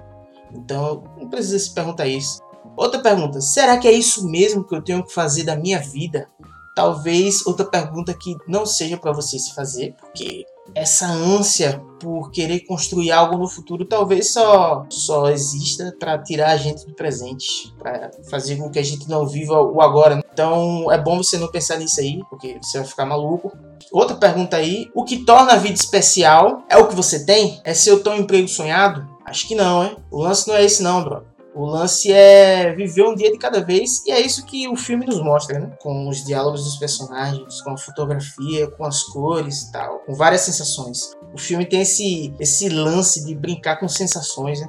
Então, 0.52 1.04
não 1.16 1.28
precisa 1.28 1.60
se 1.60 1.72
perguntar 1.72 2.08
isso. 2.08 2.40
Outra 2.76 3.00
pergunta: 3.00 3.40
será 3.40 3.78
que 3.78 3.88
é 3.88 3.92
isso 3.92 4.26
mesmo 4.28 4.64
que 4.64 4.74
eu 4.74 4.82
tenho 4.82 5.04
que 5.04 5.12
fazer 5.12 5.44
da 5.44 5.56
minha 5.56 5.78
vida? 5.78 6.28
Talvez 6.74 7.44
outra 7.46 7.66
pergunta 7.66 8.14
que 8.14 8.36
não 8.46 8.64
seja 8.64 8.96
para 8.96 9.12
você 9.12 9.38
se 9.38 9.54
fazer, 9.54 9.94
porque 10.00 10.46
essa 10.74 11.06
ânsia 11.06 11.82
por 11.98 12.30
querer 12.30 12.60
construir 12.60 13.10
algo 13.10 13.36
no 13.36 13.48
futuro 13.48 13.84
talvez 13.84 14.32
só 14.32 14.86
só 14.88 15.28
exista 15.28 15.94
para 15.98 16.16
tirar 16.18 16.50
a 16.50 16.56
gente 16.56 16.86
do 16.86 16.94
presente, 16.94 17.74
para 17.78 18.10
fazer 18.30 18.56
com 18.56 18.70
que 18.70 18.78
a 18.78 18.82
gente 18.82 19.08
não 19.08 19.26
viva 19.26 19.60
o 19.60 19.82
agora. 19.82 20.22
Então 20.32 20.90
é 20.90 20.96
bom 20.96 21.18
você 21.18 21.36
não 21.38 21.50
pensar 21.50 21.76
nisso 21.76 22.00
aí, 22.00 22.22
porque 22.30 22.58
você 22.62 22.78
vai 22.78 22.86
ficar 22.86 23.04
maluco. 23.04 23.52
Outra 23.92 24.16
pergunta 24.16 24.56
aí: 24.56 24.90
o 24.94 25.04
que 25.04 25.24
torna 25.24 25.52
a 25.52 25.56
vida 25.56 25.74
especial 25.74 26.62
é 26.68 26.76
o 26.76 26.86
que 26.86 26.94
você 26.94 27.24
tem? 27.24 27.60
É 27.64 27.74
seu 27.74 28.02
tão 28.02 28.16
emprego 28.16 28.48
sonhado? 28.48 29.06
Acho 29.24 29.46
que 29.46 29.54
não, 29.54 29.84
hein? 29.84 29.96
O 30.10 30.22
lance 30.22 30.48
não 30.48 30.54
é 30.54 30.64
esse 30.64 30.82
não, 30.82 31.04
bro. 31.04 31.24
O 31.54 31.66
lance 31.66 32.12
é 32.12 32.72
viver 32.74 33.02
um 33.02 33.14
dia 33.14 33.30
de 33.30 33.38
cada 33.38 33.60
vez 33.64 34.04
e 34.06 34.12
é 34.12 34.20
isso 34.20 34.46
que 34.46 34.68
o 34.68 34.76
filme 34.76 35.04
nos 35.04 35.20
mostra, 35.20 35.58
né? 35.58 35.72
Com 35.80 36.08
os 36.08 36.24
diálogos 36.24 36.64
dos 36.64 36.76
personagens, 36.76 37.60
com 37.60 37.70
a 37.70 37.76
fotografia, 37.76 38.70
com 38.70 38.84
as 38.84 39.02
cores 39.02 39.62
e 39.62 39.72
tal, 39.72 39.98
com 40.00 40.14
várias 40.14 40.42
sensações. 40.42 41.12
O 41.34 41.38
filme 41.38 41.66
tem 41.66 41.80
esse, 41.80 42.32
esse 42.38 42.68
lance 42.68 43.24
de 43.24 43.34
brincar 43.34 43.76
com 43.80 43.88
sensações, 43.88 44.60
né? 44.60 44.68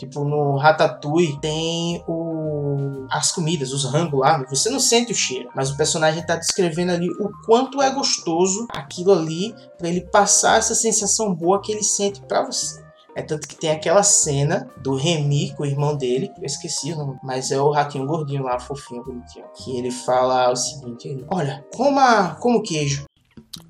Tipo, 0.00 0.24
no 0.24 0.56
Ratatouille 0.56 1.38
tem 1.40 2.02
o... 2.08 3.06
as 3.10 3.32
comidas, 3.32 3.70
os 3.70 3.84
rangos 3.84 4.18
lá. 4.18 4.42
Você 4.48 4.70
não 4.70 4.80
sente 4.80 5.12
o 5.12 5.14
cheiro, 5.14 5.50
mas 5.54 5.70
o 5.70 5.76
personagem 5.76 6.22
está 6.22 6.36
descrevendo 6.36 6.92
ali 6.92 7.06
o 7.20 7.28
quanto 7.44 7.82
é 7.82 7.90
gostoso 7.90 8.66
aquilo 8.70 9.12
ali 9.12 9.54
para 9.76 9.88
ele 9.88 10.00
passar 10.00 10.58
essa 10.58 10.74
sensação 10.74 11.34
boa 11.34 11.60
que 11.60 11.70
ele 11.70 11.82
sente 11.82 12.22
para 12.22 12.46
você. 12.46 12.79
É 13.20 13.22
tanto 13.22 13.46
que 13.46 13.54
tem 13.54 13.70
aquela 13.70 14.02
cena 14.02 14.66
do 14.78 14.94
Remy 14.94 15.54
com 15.54 15.62
o 15.62 15.66
irmão 15.66 15.94
dele, 15.94 16.32
eu 16.38 16.46
esqueci 16.46 16.90
o 16.94 16.96
nome, 16.96 17.18
mas 17.22 17.50
é 17.50 17.60
o 17.60 17.70
ratinho 17.70 18.06
gordinho 18.06 18.44
lá, 18.44 18.58
fofinho, 18.58 19.04
bonitinho, 19.04 19.44
que 19.54 19.76
ele 19.76 19.90
fala 19.90 20.50
o 20.50 20.56
seguinte: 20.56 21.06
ele, 21.06 21.26
Olha, 21.28 21.62
coma 21.70 22.34
como 22.36 22.62
queijo. 22.62 23.04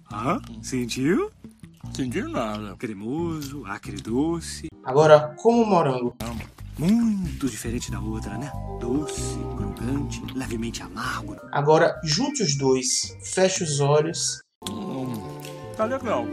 Ah, 0.09 0.39
sentiu? 0.63 1.33
Senti 1.93 2.23
nada. 2.23 2.77
Cremoso, 2.77 3.65
acre 3.67 3.97
doce. 3.97 4.69
Agora, 4.85 5.35
como 5.43 5.67
morango. 5.67 6.15
Muito 6.79 7.49
diferente 7.49 7.91
da 7.91 7.99
outra, 7.99 8.39
né? 8.39 8.53
Doce, 8.79 9.37
crocante, 9.57 10.23
levemente 10.33 10.81
amargo. 10.81 11.37
Agora, 11.51 12.01
junte 12.05 12.45
os 12.45 12.57
dois, 12.57 13.19
feche 13.35 13.65
os 13.65 13.81
olhos. 13.81 14.41
Hum, 14.71 15.13
tá 15.77 15.87
legal 15.87 16.25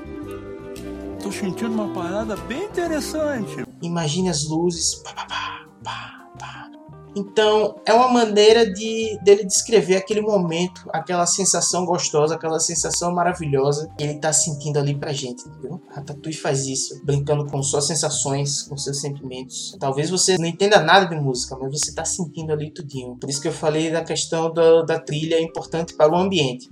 tô 1.17 1.31
sentindo 1.31 1.73
uma 1.73 1.93
parada 1.93 2.35
bem 2.35 2.65
interessante. 2.65 3.65
Imagine 3.81 4.29
as 4.29 4.47
luzes. 4.47 4.95
Pá, 4.95 5.13
pá, 5.13 5.67
pá, 5.83 6.71
Então, 7.15 7.81
é 7.85 7.93
uma 7.93 8.09
maneira 8.09 8.71
de 8.71 9.17
dele 9.23 9.43
descrever 9.43 9.95
aquele 9.95 10.21
momento, 10.21 10.87
aquela 10.93 11.25
sensação 11.25 11.85
gostosa, 11.85 12.35
aquela 12.35 12.59
sensação 12.59 13.11
maravilhosa 13.13 13.89
que 13.97 14.03
ele 14.03 14.19
tá 14.19 14.31
sentindo 14.31 14.77
ali 14.77 14.95
pra 14.95 15.11
gente, 15.11 15.47
entendeu? 15.47 15.81
Ratatouille 15.89 16.37
faz 16.37 16.67
isso, 16.67 17.03
brincando 17.03 17.45
com 17.47 17.63
suas 17.63 17.87
sensações, 17.87 18.63
com 18.63 18.77
seus 18.77 19.01
sentimentos. 19.01 19.75
Talvez 19.79 20.11
você 20.11 20.37
não 20.37 20.45
entenda 20.45 20.79
nada 20.79 21.07
de 21.07 21.19
música, 21.19 21.57
mas 21.59 21.71
você 21.71 21.93
tá 21.93 22.05
sentindo 22.05 22.53
ali 22.53 22.71
tudinho. 22.71 23.15
Por 23.15 23.29
isso 23.29 23.41
que 23.41 23.47
eu 23.47 23.53
falei 23.53 23.91
da 23.91 24.03
questão 24.03 24.53
da, 24.53 24.83
da 24.83 24.99
trilha 24.99 25.41
importante 25.41 25.95
para 25.95 26.11
o 26.11 26.15
ambiente. 26.15 26.69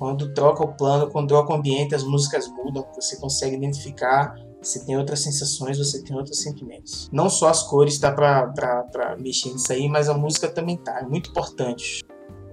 Quando 0.00 0.32
troca 0.32 0.64
o 0.64 0.74
plano, 0.74 1.10
quando 1.10 1.28
troca 1.28 1.52
o 1.52 1.56
ambiente, 1.56 1.94
as 1.94 2.02
músicas 2.02 2.48
mudam, 2.48 2.82
você 2.94 3.16
consegue 3.18 3.54
identificar, 3.54 4.34
você 4.58 4.82
tem 4.86 4.96
outras 4.96 5.20
sensações, 5.20 5.76
você 5.76 6.02
tem 6.02 6.16
outros 6.16 6.40
sentimentos. 6.40 7.06
Não 7.12 7.28
só 7.28 7.50
as 7.50 7.64
cores 7.64 7.98
tá 7.98 8.10
para 8.10 9.14
mexer 9.20 9.52
nisso 9.52 9.70
aí, 9.70 9.90
mas 9.90 10.08
a 10.08 10.14
música 10.14 10.48
também 10.48 10.78
tá, 10.78 11.00
é 11.00 11.02
muito 11.02 11.28
importante. 11.28 12.00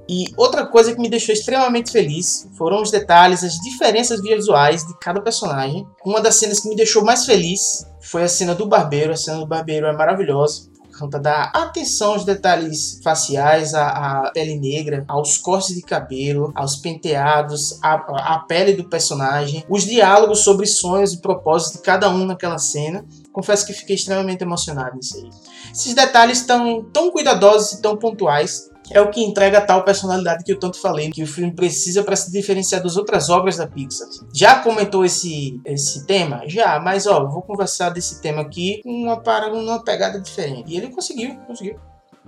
E 0.10 0.26
outra 0.36 0.66
coisa 0.68 0.94
que 0.94 1.00
me 1.00 1.10
deixou 1.10 1.34
extremamente 1.34 1.90
feliz 1.90 2.50
foram 2.58 2.82
os 2.82 2.92
detalhes, 2.92 3.46
as 3.46 3.54
diferenças 3.54 4.22
visuais 4.22 4.86
de 4.86 4.98
cada 5.00 5.22
personagem. 5.22 5.88
Uma 6.06 6.20
das 6.20 6.36
cenas 6.36 6.60
que 6.60 6.68
me 6.68 6.76
deixou 6.76 7.02
mais 7.02 7.26
feliz 7.26 7.86
foi 8.02 8.24
a 8.24 8.28
cena 8.28 8.56
do 8.56 8.68
barbeiro. 8.68 9.14
A 9.14 9.18
cena 9.18 9.38
do 9.38 9.48
barbeiro 9.48 9.88
é 9.88 9.94
maravilhosa 9.94 10.70
conta 10.98 11.20
da 11.20 11.44
atenção 11.54 12.14
aos 12.14 12.26
detalhes 12.26 13.00
faciais, 13.04 13.74
à, 13.74 14.32
pele 14.34 14.60
negra, 14.60 15.06
aos 15.08 15.38
cortes 15.38 15.76
de 15.76 15.82
cabelo, 15.82 16.52
aos 16.56 16.76
penteados, 16.76 17.80
à, 17.84 17.94
à 17.94 18.40
pele 18.40 18.74
do 18.74 18.90
personagem, 18.90 19.64
os 19.70 19.84
diálogos 19.84 20.40
sobre 20.40 20.66
sonhos 20.66 21.14
e 21.14 21.22
propósitos 21.22 21.78
de 21.78 21.84
cada 21.84 22.10
um 22.10 22.26
naquela 22.26 22.58
cena. 22.58 23.06
Confesso 23.32 23.66
que 23.66 23.74
fiquei 23.74 23.96
extremamente 23.96 24.42
emocionado 24.42 24.96
nisso 24.96 25.18
aí. 25.18 25.30
Esses 25.72 25.94
detalhes 25.94 26.46
tão, 26.46 26.84
tão 26.86 27.12
cuidadosos 27.12 27.74
e 27.74 27.82
tão 27.82 27.96
pontuais 27.96 28.70
é 28.92 29.02
o 29.02 29.10
que 29.10 29.24
entrega 29.24 29.62
tal 29.62 29.84
personalidade 29.84 30.44
que 30.44 30.52
eu 30.52 30.60
tanto 30.60 30.80
falei 30.80 31.10
que 31.10 31.24
o 31.24 31.28
filme 31.28 31.54
precisa 31.54 32.04
para 32.04 32.16
se 32.16 32.32
diferenciar 32.32 32.82
das 32.82 32.98
outras 32.98 33.30
obras 33.30 33.58
da 33.58 33.68
Pixar. 33.68 34.08
Já 34.34 34.60
comentou 34.60 35.06
esse, 35.06 35.60
esse 35.66 36.06
tema? 36.06 36.44
Já, 36.48 36.80
mas 36.80 37.06
ó, 37.06 37.26
vou 37.26 37.42
conversar 37.42 37.90
desse 37.90 38.22
tema 38.22 38.42
aqui 38.42 38.82
com 38.84 38.90
uma, 38.90 39.22
uma 39.54 39.84
pegada 39.84 40.20
diferente. 40.20 40.72
E 40.72 40.78
ele 40.78 40.90
conseguiu, 40.90 41.36
conseguiu. 41.48 41.80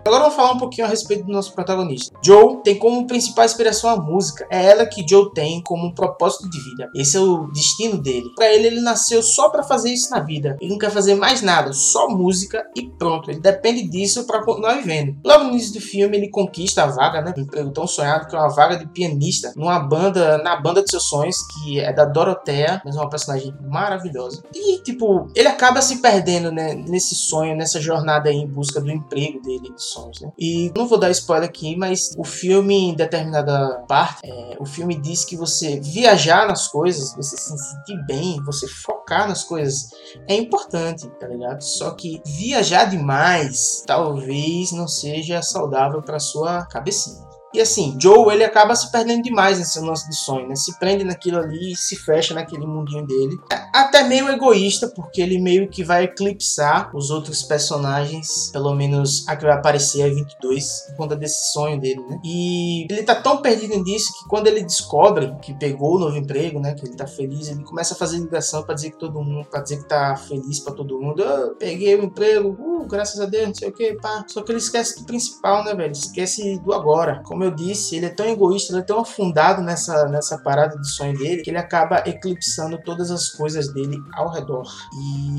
Agora 0.05 0.23
vamos 0.23 0.35
falar 0.35 0.51
um 0.53 0.57
pouquinho 0.57 0.87
a 0.87 0.89
respeito 0.89 1.25
do 1.25 1.31
nosso 1.31 1.53
protagonista. 1.53 2.15
Joe 2.23 2.61
tem 2.63 2.77
como 2.77 3.05
principal 3.05 3.45
inspiração 3.45 3.89
a 3.89 3.97
música. 3.97 4.47
É 4.49 4.65
ela 4.65 4.85
que 4.85 5.05
Joe 5.07 5.31
tem 5.33 5.61
como 5.61 5.87
um 5.87 5.93
propósito 5.93 6.49
de 6.49 6.59
vida. 6.59 6.89
Esse 6.95 7.17
é 7.17 7.19
o 7.19 7.47
destino 7.51 7.97
dele. 7.97 8.29
Para 8.35 8.51
ele, 8.53 8.67
ele 8.67 8.81
nasceu 8.81 9.21
só 9.21 9.49
para 9.49 9.63
fazer 9.63 9.91
isso 9.91 10.09
na 10.11 10.19
vida. 10.19 10.57
Ele 10.61 10.71
não 10.71 10.77
quer 10.77 10.91
fazer 10.91 11.15
mais 11.15 11.41
nada, 11.41 11.73
só 11.73 12.09
música 12.09 12.65
e 12.75 12.87
pronto. 12.89 13.29
Ele 13.29 13.39
depende 13.39 13.87
disso 13.87 14.25
para 14.25 14.43
continuar 14.43 14.75
vivendo. 14.75 15.17
Logo 15.23 15.45
no 15.45 15.51
início 15.51 15.73
do 15.73 15.81
filme, 15.81 16.17
ele 16.17 16.29
conquista 16.29 16.83
a 16.83 16.87
vaga, 16.87 17.21
né? 17.21 17.33
Um 17.37 17.41
emprego 17.41 17.71
tão 17.71 17.85
sonhado 17.85 18.27
que 18.27 18.35
é 18.35 18.39
uma 18.39 18.49
vaga 18.49 18.77
de 18.77 18.87
pianista 18.87 19.53
numa 19.55 19.79
banda, 19.79 20.37
na 20.39 20.55
banda 20.55 20.81
de 20.83 20.89
seus 20.89 21.03
sonhos, 21.03 21.37
que 21.47 21.79
é 21.79 21.91
da 21.91 22.05
Dorothea, 22.05 22.81
mas 22.85 22.95
é 22.95 22.99
uma 22.99 23.09
personagem 23.09 23.53
maravilhosa. 23.61 24.43
E 24.53 24.81
tipo, 24.81 25.27
ele 25.35 25.47
acaba 25.47 25.81
se 25.81 25.97
perdendo, 25.97 26.51
né? 26.51 26.73
Nesse 26.73 27.15
sonho, 27.15 27.55
nessa 27.55 27.81
jornada 27.81 28.29
aí 28.29 28.37
em 28.37 28.47
busca 28.47 28.79
do 28.79 28.89
emprego 28.89 29.41
dele 29.41 29.73
sons, 29.91 30.21
né? 30.21 30.31
E 30.37 30.71
não 30.75 30.87
vou 30.87 30.99
dar 30.99 31.11
spoiler 31.11 31.49
aqui, 31.49 31.75
mas 31.75 32.13
o 32.17 32.23
filme, 32.23 32.75
em 32.75 32.95
determinada 32.95 33.83
parte, 33.87 34.21
é, 34.23 34.57
o 34.59 34.65
filme 34.65 34.95
diz 34.99 35.25
que 35.25 35.35
você 35.35 35.79
viajar 35.79 36.47
nas 36.47 36.67
coisas, 36.67 37.15
você 37.15 37.37
se 37.37 37.57
sentir 37.57 38.05
bem, 38.05 38.43
você 38.43 38.67
focar 38.67 39.27
nas 39.27 39.43
coisas 39.43 39.89
é 40.27 40.35
importante, 40.35 41.07
tá 41.19 41.27
ligado? 41.27 41.61
Só 41.61 41.91
que 41.91 42.21
viajar 42.25 42.85
demais 42.85 43.83
talvez 43.85 44.71
não 44.71 44.87
seja 44.87 45.41
saudável 45.41 46.01
para 46.01 46.19
sua 46.19 46.65
cabecinha. 46.65 47.28
E 47.53 47.59
assim, 47.59 47.97
Joe 47.99 48.33
ele 48.33 48.43
acaba 48.43 48.75
se 48.75 48.91
perdendo 48.91 49.23
demais 49.23 49.57
nesse 49.57 49.79
lance 49.79 50.07
de 50.07 50.15
sonho, 50.15 50.47
né? 50.47 50.55
Se 50.55 50.77
prende 50.77 51.03
naquilo 51.03 51.39
ali 51.39 51.73
e 51.73 51.75
se 51.75 51.95
fecha 51.95 52.33
naquele 52.33 52.65
mundinho 52.65 53.05
dele. 53.05 53.39
Até 53.73 54.03
meio 54.03 54.29
egoísta, 54.29 54.87
porque 54.87 55.21
ele 55.21 55.39
meio 55.39 55.67
que 55.67 55.83
vai 55.83 56.03
eclipsar 56.03 56.91
os 56.95 57.09
outros 57.09 57.41
personagens, 57.43 58.49
pelo 58.51 58.73
menos 58.75 59.27
a 59.27 59.35
que 59.35 59.45
vai 59.45 59.53
aparecer 59.53 60.01
é 60.01 60.09
22, 60.09 60.85
por 60.89 60.97
conta 60.97 61.15
desse 61.15 61.51
sonho 61.51 61.79
dele, 61.79 62.01
né? 62.07 62.19
E 62.23 62.85
ele 62.89 63.03
tá 63.03 63.15
tão 63.15 63.41
perdido 63.41 63.81
nisso 63.83 64.13
que 64.13 64.29
quando 64.29 64.47
ele 64.47 64.61
descobre 64.61 65.35
que 65.41 65.53
pegou 65.53 65.95
o 65.95 65.99
novo 65.99 66.17
emprego, 66.17 66.59
né? 66.59 66.73
Que 66.73 66.85
ele 66.85 66.95
tá 66.95 67.07
feliz, 67.07 67.47
ele 67.47 67.63
começa 67.63 67.93
a 67.93 67.97
fazer 67.97 68.17
ligação 68.17 68.63
para 68.63 68.75
dizer 68.75 68.91
que 68.91 68.99
todo 68.99 69.21
mundo, 69.23 69.47
para 69.49 69.61
dizer 69.61 69.77
que 69.77 69.87
tá 69.87 70.15
feliz 70.15 70.59
para 70.59 70.73
todo 70.73 70.99
mundo. 70.99 71.23
Oh, 71.23 71.55
peguei 71.55 71.95
o 71.95 72.03
emprego, 72.03 72.49
uh, 72.59 72.87
graças 72.87 73.19
a 73.19 73.25
Deus, 73.25 73.47
não 73.47 73.55
sei 73.55 73.69
o 73.69 73.73
que, 73.73 73.93
pá. 73.95 74.23
Só 74.27 74.41
que 74.41 74.51
ele 74.51 74.59
esquece 74.59 74.99
do 74.99 75.05
principal, 75.05 75.63
né, 75.63 75.73
velho? 75.73 75.91
Esquece 75.91 76.59
do 76.59 76.73
agora. 76.73 77.21
Como 77.25 77.38
eu 77.43 77.51
disse, 77.51 77.95
ele 77.95 78.05
é 78.05 78.09
tão 78.09 78.25
egoísta, 78.25 78.73
ele 78.73 78.81
é 78.81 78.85
tão 78.85 78.99
afundado 78.99 79.61
nessa, 79.61 80.07
nessa 80.07 80.37
parada 80.37 80.77
de 80.77 80.89
sonho 80.89 81.17
dele, 81.17 81.41
que 81.41 81.49
ele 81.49 81.57
acaba 81.57 82.03
eclipsando 82.05 82.79
todas 82.83 83.11
as 83.11 83.29
coisas 83.29 83.71
dele 83.73 83.97
ao 84.13 84.29
redor. 84.29 84.63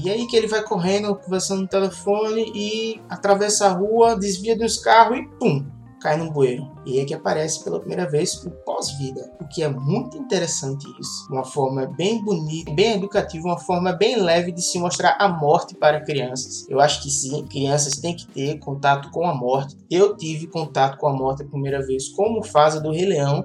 E 0.02 0.08
é 0.08 0.12
aí 0.12 0.26
que 0.26 0.36
ele 0.36 0.46
vai 0.46 0.62
correndo, 0.62 1.14
conversando 1.14 1.62
no 1.62 1.68
telefone 1.68 2.52
e 2.54 3.00
atravessa 3.08 3.66
a 3.66 3.72
rua, 3.72 4.18
desvia 4.18 4.56
dos 4.56 4.78
carros 4.78 5.18
e 5.18 5.26
pum! 5.38 5.79
Cai 6.00 6.16
num 6.16 6.30
bueiro. 6.30 6.70
E 6.84 6.98
é 6.98 7.04
que 7.04 7.14
aparece 7.14 7.62
pela 7.62 7.78
primeira 7.78 8.08
vez 8.10 8.34
o 8.44 8.50
pós-vida, 8.50 9.30
o 9.40 9.46
que 9.46 9.62
é 9.62 9.68
muito 9.68 10.16
interessante 10.16 10.86
isso. 10.98 11.28
Uma 11.30 11.44
forma 11.44 11.86
bem 11.86 12.24
bonita, 12.24 12.72
bem 12.72 12.94
educativa, 12.94 13.46
uma 13.46 13.58
forma 13.58 13.92
bem 13.92 14.16
leve 14.16 14.50
de 14.50 14.62
se 14.62 14.78
mostrar 14.78 15.16
a 15.20 15.28
morte 15.28 15.74
para 15.74 16.00
crianças. 16.00 16.66
Eu 16.68 16.80
acho 16.80 17.02
que 17.02 17.10
sim, 17.10 17.44
crianças 17.46 17.98
têm 17.98 18.16
que 18.16 18.26
ter 18.26 18.58
contato 18.58 19.10
com 19.10 19.26
a 19.26 19.34
morte. 19.34 19.76
Eu 19.90 20.16
tive 20.16 20.46
contato 20.46 20.98
com 20.98 21.06
a 21.06 21.12
morte 21.12 21.42
a 21.42 21.46
primeira 21.46 21.84
vez 21.84 22.08
como 22.08 22.42
fase 22.42 22.82
do 22.82 22.90
Rei 22.90 23.06
Leão. 23.06 23.44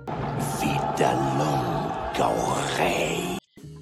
Vida 0.59 1.11
longa 1.37 2.25
ao 2.25 2.35
rei. 2.77 3.35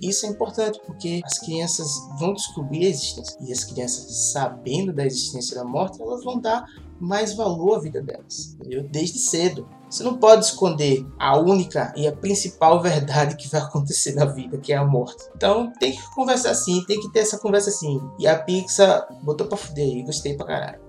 Isso 0.03 0.25
é 0.25 0.29
importante 0.29 0.81
porque 0.85 1.21
as 1.23 1.39
crianças 1.39 1.87
vão 2.19 2.33
descobrir 2.33 2.85
a 2.85 2.89
existência. 2.89 3.37
E 3.39 3.53
as 3.53 3.63
crianças, 3.63 4.31
sabendo 4.33 4.91
da 4.91 5.05
existência 5.05 5.55
da 5.55 5.63
morte, 5.63 6.01
elas 6.01 6.23
vão 6.25 6.41
dar 6.41 6.65
mais 7.03 7.33
valor 7.35 7.75
à 7.75 7.79
vida 7.79 8.01
delas, 8.01 8.55
entendeu? 8.55 8.83
Desde 8.83 9.19
cedo. 9.19 9.67
Você 9.89 10.03
não 10.03 10.17
pode 10.17 10.45
esconder 10.45 11.05
a 11.19 11.37
única 11.37 11.93
e 11.95 12.07
a 12.07 12.11
principal 12.11 12.81
verdade 12.81 13.35
que 13.35 13.47
vai 13.47 13.61
acontecer 13.61 14.15
na 14.15 14.25
vida, 14.25 14.57
que 14.57 14.73
é 14.73 14.77
a 14.77 14.85
morte. 14.85 15.23
Então 15.35 15.71
tem 15.79 15.91
que 15.91 16.15
conversar 16.15 16.51
assim, 16.51 16.83
tem 16.85 16.99
que 16.99 17.11
ter 17.11 17.19
essa 17.19 17.37
conversa 17.37 17.69
assim. 17.69 18.01
E 18.17 18.25
a 18.25 18.39
Pixar 18.39 19.07
botou 19.21 19.45
pra 19.45 19.57
fuder 19.57 19.85
aí, 19.85 20.01
gostei 20.01 20.35
pra 20.35 20.47
caralho. 20.47 20.79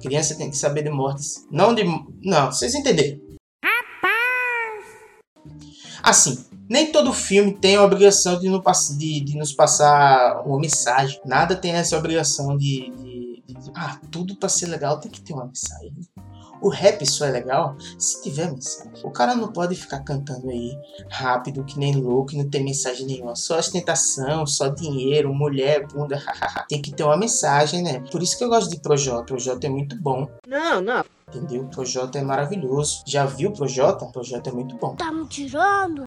criança 0.00 0.36
tem 0.36 0.50
que 0.50 0.56
saber 0.56 0.82
de 0.84 0.90
mortes. 0.90 1.46
Não 1.50 1.74
de. 1.74 1.82
Não, 2.22 2.52
vocês 2.52 2.74
entenderam. 2.74 3.18
Assim, 6.02 6.44
nem 6.68 6.90
todo 6.90 7.12
filme 7.12 7.52
tem 7.52 7.76
a 7.76 7.84
obrigação 7.84 8.38
de, 8.38 8.48
nos 8.48 9.52
passar 9.52 10.42
uma 10.46 10.58
mensagem. 10.58 11.20
Nada 11.24 11.54
tem 11.54 11.72
essa 11.72 11.96
obrigação 11.98 12.56
de, 12.56 12.90
de 12.90 13.11
ah, 13.74 13.98
tudo 14.10 14.36
para 14.36 14.48
ser 14.48 14.66
legal 14.66 14.98
tem 15.00 15.10
que 15.10 15.20
ter 15.20 15.32
uma 15.32 15.46
mensagem. 15.46 15.94
O 16.60 16.68
rap 16.68 17.04
só 17.04 17.26
é 17.26 17.30
legal 17.30 17.76
se 17.98 18.22
tiver 18.22 18.50
mensagem. 18.52 18.92
O 19.02 19.10
cara 19.10 19.34
não 19.34 19.52
pode 19.52 19.74
ficar 19.74 19.98
cantando 20.00 20.48
aí 20.48 20.78
rápido, 21.10 21.64
que 21.64 21.76
nem 21.76 21.96
louco, 21.96 22.32
e 22.32 22.38
não 22.38 22.48
tem 22.48 22.62
mensagem 22.62 23.04
nenhuma. 23.04 23.34
Só 23.34 23.58
ostentação, 23.58 24.46
só 24.46 24.68
dinheiro, 24.68 25.34
mulher, 25.34 25.88
bunda, 25.88 26.22
tem 26.68 26.80
que 26.80 26.94
ter 26.94 27.02
uma 27.02 27.16
mensagem, 27.16 27.82
né? 27.82 27.98
Por 28.12 28.22
isso 28.22 28.38
que 28.38 28.44
eu 28.44 28.48
gosto 28.48 28.70
de 28.70 28.80
Projota. 28.80 29.24
Projota 29.24 29.66
é 29.66 29.70
muito 29.70 30.00
bom. 30.00 30.28
Não, 30.46 30.80
não. 30.80 31.04
Entendeu? 31.28 31.64
Projota 31.64 32.18
é 32.18 32.22
maravilhoso. 32.22 33.02
Já 33.06 33.26
viu 33.26 33.50
Projota? 33.52 34.06
Projota 34.06 34.50
é 34.50 34.52
muito 34.52 34.76
bom. 34.76 34.94
Tá 34.94 35.10
me 35.10 35.26
tirando? 35.26 36.04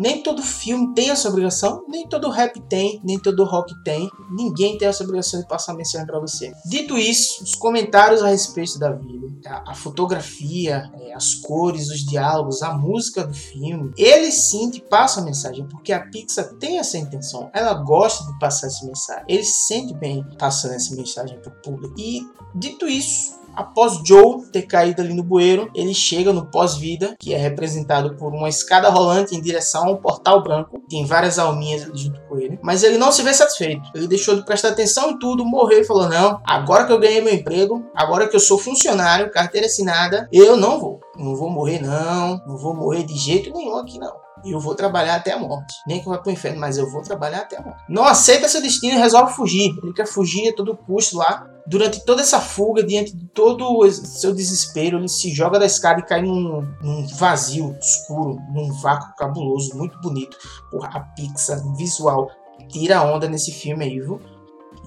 Nem 0.00 0.22
todo 0.22 0.42
filme 0.42 0.94
tem 0.94 1.10
essa 1.10 1.28
obrigação, 1.28 1.84
nem 1.86 2.08
todo 2.08 2.30
rap 2.30 2.58
tem, 2.62 2.98
nem 3.04 3.18
todo 3.18 3.44
rock 3.44 3.74
tem. 3.84 4.08
Ninguém 4.30 4.78
tem 4.78 4.88
essa 4.88 5.04
obrigação 5.04 5.38
de 5.38 5.46
passar 5.46 5.74
mensagem 5.74 6.06
para 6.06 6.18
você. 6.18 6.54
Dito 6.64 6.96
isso, 6.96 7.44
os 7.44 7.54
comentários 7.54 8.22
a 8.22 8.28
respeito 8.28 8.78
da 8.78 8.92
vida, 8.92 9.28
a, 9.44 9.72
a 9.72 9.74
fotografia, 9.74 10.90
é, 10.94 11.12
as 11.12 11.34
cores, 11.34 11.90
os 11.90 12.00
diálogos, 12.00 12.62
a 12.62 12.72
música 12.72 13.26
do 13.26 13.34
filme, 13.34 13.92
eles 13.94 14.34
sim 14.36 14.70
te 14.70 14.80
passam 14.80 15.22
a 15.22 15.26
mensagem, 15.26 15.68
porque 15.68 15.92
a 15.92 16.00
Pixar 16.00 16.48
tem 16.54 16.78
essa 16.78 16.96
intenção. 16.96 17.50
Ela 17.52 17.74
gosta 17.74 18.24
de 18.24 18.38
passar 18.38 18.68
essa 18.68 18.86
mensagem. 18.86 19.24
Eles 19.28 19.66
sentem 19.66 19.98
bem 19.98 20.26
passando 20.38 20.76
essa 20.76 20.96
mensagem 20.96 21.38
para 21.40 21.52
o 21.52 21.56
público. 21.56 21.94
E 21.98 22.26
dito 22.54 22.88
isso, 22.88 23.38
Após 23.54 24.00
Joe 24.04 24.42
ter 24.52 24.62
caído 24.62 25.02
ali 25.02 25.14
no 25.14 25.22
bueiro, 25.22 25.70
ele 25.74 25.94
chega 25.94 26.32
no 26.32 26.46
pós-vida, 26.46 27.16
que 27.18 27.34
é 27.34 27.36
representado 27.36 28.14
por 28.16 28.32
uma 28.32 28.48
escada 28.48 28.88
rolante 28.88 29.34
em 29.34 29.40
direção 29.40 29.88
a 29.88 29.90
um 29.92 29.96
portal 29.96 30.42
branco. 30.42 30.82
Tem 30.88 31.04
várias 31.04 31.38
alminhas 31.38 31.82
ali 31.82 31.98
junto 31.98 32.20
com 32.22 32.38
ele. 32.38 32.58
Mas 32.62 32.82
ele 32.82 32.98
não 32.98 33.12
se 33.12 33.22
vê 33.22 33.32
satisfeito. 33.34 33.82
Ele 33.94 34.08
deixou 34.08 34.36
de 34.36 34.44
prestar 34.44 34.68
atenção 34.68 35.10
em 35.10 35.18
tudo, 35.18 35.44
morreu 35.44 35.80
e 35.80 35.84
falou: 35.84 36.08
Não, 36.08 36.40
agora 36.44 36.84
que 36.84 36.92
eu 36.92 36.98
ganhei 36.98 37.20
meu 37.20 37.34
emprego, 37.34 37.84
agora 37.94 38.28
que 38.28 38.36
eu 38.36 38.40
sou 38.40 38.58
funcionário, 38.58 39.30
carteira 39.30 39.66
assinada, 39.66 40.28
eu 40.32 40.56
não 40.56 40.80
vou. 40.80 41.00
Não 41.16 41.36
vou 41.36 41.50
morrer, 41.50 41.80
não. 41.82 42.40
Não 42.46 42.56
vou 42.56 42.74
morrer 42.74 43.04
de 43.04 43.16
jeito 43.16 43.52
nenhum 43.52 43.76
aqui, 43.76 43.98
não. 43.98 44.12
Eu 44.44 44.60
vou 44.60 44.74
trabalhar 44.74 45.16
até 45.16 45.32
a 45.32 45.38
morte. 45.38 45.74
Nem 45.86 46.00
que 46.00 46.08
eu 46.08 46.12
vá 46.12 46.18
pro 46.18 46.32
inferno, 46.32 46.60
mas 46.60 46.78
eu 46.78 46.90
vou 46.90 47.02
trabalhar 47.02 47.40
até 47.40 47.58
a 47.58 47.62
morte. 47.62 47.82
Não 47.88 48.04
aceita 48.04 48.48
seu 48.48 48.62
destino 48.62 48.94
e 48.94 49.00
resolve 49.00 49.32
fugir. 49.34 49.76
Ele 49.82 49.92
quer 49.92 50.06
fugir 50.06 50.48
a 50.48 50.54
todo 50.54 50.76
custo 50.76 51.16
lá 51.16 51.46
durante 51.70 52.04
toda 52.04 52.20
essa 52.20 52.40
fuga, 52.40 52.82
diante 52.82 53.16
de 53.16 53.26
todo 53.26 53.78
o 53.78 53.90
seu 53.90 54.34
desespero, 54.34 54.98
ele 54.98 55.08
se 55.08 55.32
joga 55.32 55.56
da 55.56 55.66
escada 55.66 56.00
e 56.00 56.02
cai 56.02 56.20
num, 56.20 56.66
num 56.82 57.06
vazio 57.16 57.76
escuro, 57.80 58.40
num 58.52 58.72
vácuo 58.80 59.14
cabuloso, 59.16 59.76
muito 59.76 59.96
bonito. 60.00 60.36
Porra, 60.68 60.88
a 60.92 61.00
Pixar, 61.00 61.60
visual, 61.76 62.28
tira 62.68 62.98
a 62.98 63.04
onda 63.04 63.28
nesse 63.28 63.52
filme 63.52 63.84
aí, 63.84 64.00
viu? 64.00 64.20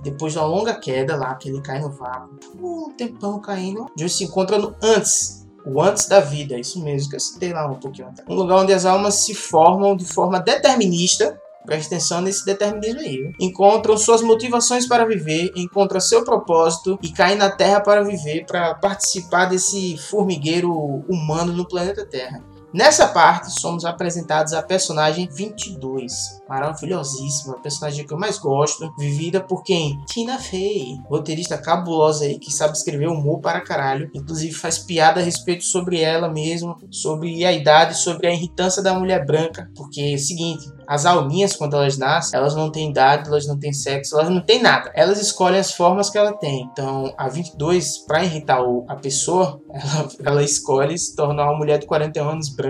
Depois 0.02 0.34
de 0.34 0.40
uma 0.40 0.46
longa 0.46 0.76
queda 0.76 1.16
lá, 1.16 1.34
que 1.36 1.48
ele 1.48 1.62
cai 1.62 1.80
no 1.80 1.90
vácuo, 1.90 2.38
um 2.60 2.92
tempão 2.98 3.40
caindo, 3.40 3.86
Joe 3.98 4.10
se 4.10 4.26
encontra 4.26 4.58
no 4.58 4.76
antes, 4.82 5.43
o 5.66 5.82
antes 5.82 6.08
da 6.08 6.20
vida, 6.20 6.60
isso 6.60 6.84
mesmo 6.84 7.10
que 7.10 7.16
eu 7.16 7.20
citei 7.20 7.54
lá 7.54 7.68
um 7.68 7.76
pouquinho. 7.76 8.10
Um 8.28 8.36
lugar 8.36 8.60
onde 8.60 8.74
as 8.74 8.86
almas 8.86 9.26
se 9.26 9.34
formam 9.34 9.96
de 9.96 10.06
forma 10.06 10.40
determinista 10.40 11.40
Preste 11.66 11.88
atenção 11.88 12.22
nesse 12.22 12.46
determinismo 12.46 13.00
aí. 13.00 13.32
Encontram 13.40 13.98
suas 13.98 14.22
motivações 14.22 14.86
para 14.86 15.06
viver, 15.06 15.52
encontram 15.56 16.00
seu 16.00 16.24
propósito 16.24 17.00
e 17.02 17.10
caem 17.10 17.38
na 17.38 17.50
Terra 17.50 17.80
para 17.80 18.04
viver, 18.04 18.46
para 18.46 18.76
participar 18.76 19.46
desse 19.46 19.98
formigueiro 19.98 20.72
humano 21.08 21.54
no 21.54 21.66
planeta 21.66 22.06
Terra. 22.06 22.44
Nessa 22.74 23.08
parte, 23.08 23.62
somos 23.62 23.86
apresentados 23.86 24.52
a 24.52 24.64
personagem 24.64 25.30
22, 25.32 26.12
maravilhosíssima, 26.50 27.62
personagem 27.62 28.04
que 28.04 28.12
eu 28.12 28.18
mais 28.18 28.40
gosto, 28.40 28.92
vivida 28.98 29.40
por 29.40 29.62
quem? 29.62 30.02
Tina 30.08 30.40
Fey, 30.40 30.98
roteirista 31.08 31.56
cabulosa 31.56 32.26
aí 32.26 32.40
que 32.40 32.52
sabe 32.52 32.76
escrever 32.76 33.10
humor 33.10 33.40
para 33.42 33.62
caralho, 33.62 34.10
inclusive 34.12 34.56
faz 34.56 34.80
piada 34.80 35.20
a 35.20 35.24
respeito 35.24 35.64
sobre 35.64 36.02
ela 36.02 36.28
mesmo, 36.28 36.76
sobre 36.90 37.46
a 37.46 37.54
idade, 37.54 37.96
sobre 37.96 38.26
a 38.26 38.34
irritância 38.34 38.82
da 38.82 38.98
mulher 38.98 39.24
branca, 39.24 39.70
porque 39.76 40.02
é 40.02 40.16
o 40.16 40.20
seguinte, 40.20 40.66
as 40.88 41.06
alminhas, 41.06 41.56
quando 41.56 41.76
elas 41.76 41.98
nascem, 41.98 42.38
elas 42.38 42.56
não 42.56 42.72
têm 42.72 42.90
idade, 42.90 43.28
elas 43.28 43.48
não 43.48 43.58
têm 43.58 43.74
sexo, 43.74 44.16
elas 44.16 44.30
não 44.30 44.42
têm 44.42 44.62
nada. 44.62 44.92
Elas 44.94 45.22
escolhem 45.22 45.60
as 45.60 45.72
formas 45.72 46.10
que 46.10 46.18
ela 46.18 46.34
tem. 46.34 46.70
Então, 46.72 47.14
a 47.18 47.28
22, 47.28 48.00
para 48.00 48.24
irritar 48.24 48.60
a 48.88 48.96
pessoa, 48.96 49.60
ela, 49.74 50.08
ela 50.26 50.44
escolhe 50.44 50.98
se 50.98 51.16
tornar 51.16 51.46
uma 51.46 51.58
mulher 51.58 51.80
de 51.80 51.86
41 51.86 52.30
anos 52.30 52.50
branca. 52.50 52.63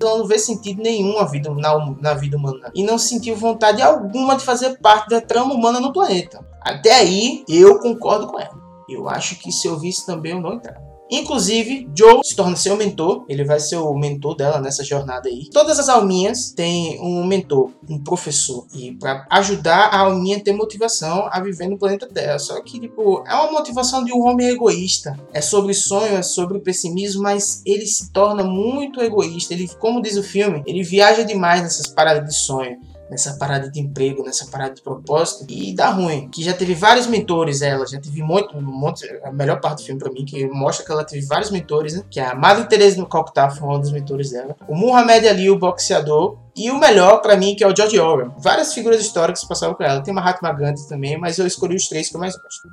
Ela 0.00 0.18
não 0.18 0.26
vê 0.26 0.38
sentido 0.38 0.80
nenhum 0.80 1.18
na 1.18 1.24
vida, 1.24 1.52
na, 1.52 1.94
na 2.00 2.14
vida 2.14 2.36
humana. 2.36 2.70
E 2.74 2.84
não 2.84 2.98
sentiu 2.98 3.34
vontade 3.34 3.82
alguma 3.82 4.36
de 4.36 4.44
fazer 4.44 4.78
parte 4.78 5.08
da 5.08 5.20
trama 5.20 5.54
humana 5.54 5.80
no 5.80 5.92
planeta. 5.92 6.44
Até 6.60 6.92
aí, 6.92 7.44
eu 7.48 7.80
concordo 7.80 8.28
com 8.28 8.38
ela. 8.38 8.56
Eu 8.88 9.08
acho 9.08 9.36
que 9.38 9.50
se 9.50 9.66
eu 9.66 9.78
visse 9.78 10.06
também, 10.06 10.32
eu 10.32 10.40
não 10.40 10.54
entrava. 10.54 10.87
Inclusive, 11.10 11.88
Joe 11.96 12.20
se 12.22 12.36
torna 12.36 12.56
seu 12.56 12.76
mentor, 12.76 13.24
ele 13.28 13.44
vai 13.44 13.58
ser 13.58 13.76
o 13.76 13.94
mentor 13.94 14.36
dela 14.36 14.60
nessa 14.60 14.84
jornada 14.84 15.28
aí. 15.28 15.48
Todas 15.50 15.78
as 15.78 15.88
alminhas 15.88 16.52
têm 16.52 17.00
um 17.00 17.24
mentor, 17.26 17.70
um 17.88 17.98
professor, 17.98 18.66
e 18.74 18.92
para 18.92 19.26
ajudar 19.30 19.86
a 19.86 20.00
alminha 20.00 20.36
a 20.36 20.40
ter 20.40 20.52
motivação 20.52 21.28
a 21.30 21.40
viver 21.40 21.68
no 21.68 21.78
planeta 21.78 22.06
Terra. 22.06 22.38
Só 22.38 22.60
que, 22.62 22.78
tipo, 22.78 23.24
é 23.26 23.34
uma 23.34 23.52
motivação 23.52 24.04
de 24.04 24.12
um 24.12 24.26
homem 24.26 24.48
egoísta. 24.48 25.18
É 25.32 25.40
sobre 25.40 25.72
sonho, 25.74 26.16
é 26.16 26.22
sobre 26.22 26.58
pessimismo, 26.60 27.22
mas 27.22 27.62
ele 27.64 27.86
se 27.86 28.10
torna 28.12 28.44
muito 28.44 29.00
egoísta. 29.00 29.54
Ele, 29.54 29.68
como 29.78 30.02
diz 30.02 30.16
o 30.16 30.22
filme, 30.22 30.62
ele 30.66 30.82
viaja 30.82 31.22
demais 31.22 31.62
nessas 31.62 31.86
paradas 31.86 32.28
de 32.28 32.34
sonho 32.34 32.78
nessa 33.10 33.34
parada 33.34 33.70
de 33.70 33.80
emprego, 33.80 34.22
nessa 34.22 34.46
parada 34.46 34.74
de 34.74 34.82
propósito, 34.82 35.46
e 35.48 35.74
dá 35.74 35.90
ruim. 35.90 36.28
Que 36.28 36.42
já 36.42 36.52
teve 36.52 36.74
vários 36.74 37.06
mentores, 37.06 37.62
ela 37.62 37.86
já 37.86 38.00
teve 38.00 38.22
muito, 38.22 38.60
monte, 38.60 39.04
a 39.24 39.32
melhor 39.32 39.60
parte 39.60 39.78
do 39.82 39.86
filme 39.86 40.00
para 40.00 40.12
mim, 40.12 40.24
que 40.24 40.46
mostra 40.46 40.84
que 40.84 40.92
ela 40.92 41.04
teve 41.04 41.24
vários 41.26 41.50
mentores, 41.50 41.94
né? 41.94 42.04
Que 42.10 42.20
a 42.20 42.34
Madre 42.34 42.66
Teresa 42.66 42.98
no 42.98 43.08
Calcutá 43.08 43.50
foi 43.50 43.68
um 43.68 43.80
dos 43.80 43.92
mentores 43.92 44.30
dela. 44.30 44.56
O 44.68 44.74
Muhammad 44.74 45.24
Ali, 45.26 45.50
o 45.50 45.58
boxeador, 45.58 46.38
e 46.56 46.70
o 46.70 46.78
melhor 46.78 47.22
para 47.22 47.36
mim, 47.36 47.54
que 47.54 47.62
é 47.62 47.68
o 47.68 47.74
George 47.74 47.98
Orwell. 47.98 48.34
Várias 48.38 48.74
figuras 48.74 49.00
históricas 49.00 49.44
passaram 49.44 49.74
por 49.74 49.86
ela. 49.86 50.02
Tem 50.02 50.12
Mahatma 50.12 50.52
Gandhi 50.52 50.88
também, 50.88 51.16
mas 51.16 51.38
eu 51.38 51.46
escolhi 51.46 51.76
os 51.76 51.88
três 51.88 52.08
que 52.08 52.16
eu 52.16 52.20
mais 52.20 52.36
gosto. 52.36 52.68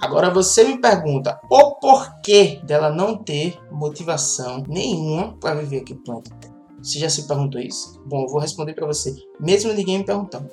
Agora 0.00 0.30
você 0.30 0.64
me 0.64 0.78
pergunta 0.78 1.38
o 1.48 1.76
porquê 1.76 2.60
dela 2.64 2.90
não 2.90 3.16
ter 3.16 3.58
motivação 3.70 4.64
nenhuma 4.66 5.36
para 5.38 5.60
viver 5.60 5.78
aqui 5.78 5.94
planeta. 5.94 6.41
Você 6.82 6.98
já 6.98 7.08
se 7.08 7.28
perguntou 7.28 7.60
isso? 7.60 8.02
Bom, 8.04 8.24
eu 8.24 8.28
vou 8.28 8.40
responder 8.40 8.74
para 8.74 8.86
você, 8.86 9.14
mesmo 9.38 9.72
ninguém 9.72 9.98
me 9.98 10.04
perguntando. 10.04 10.50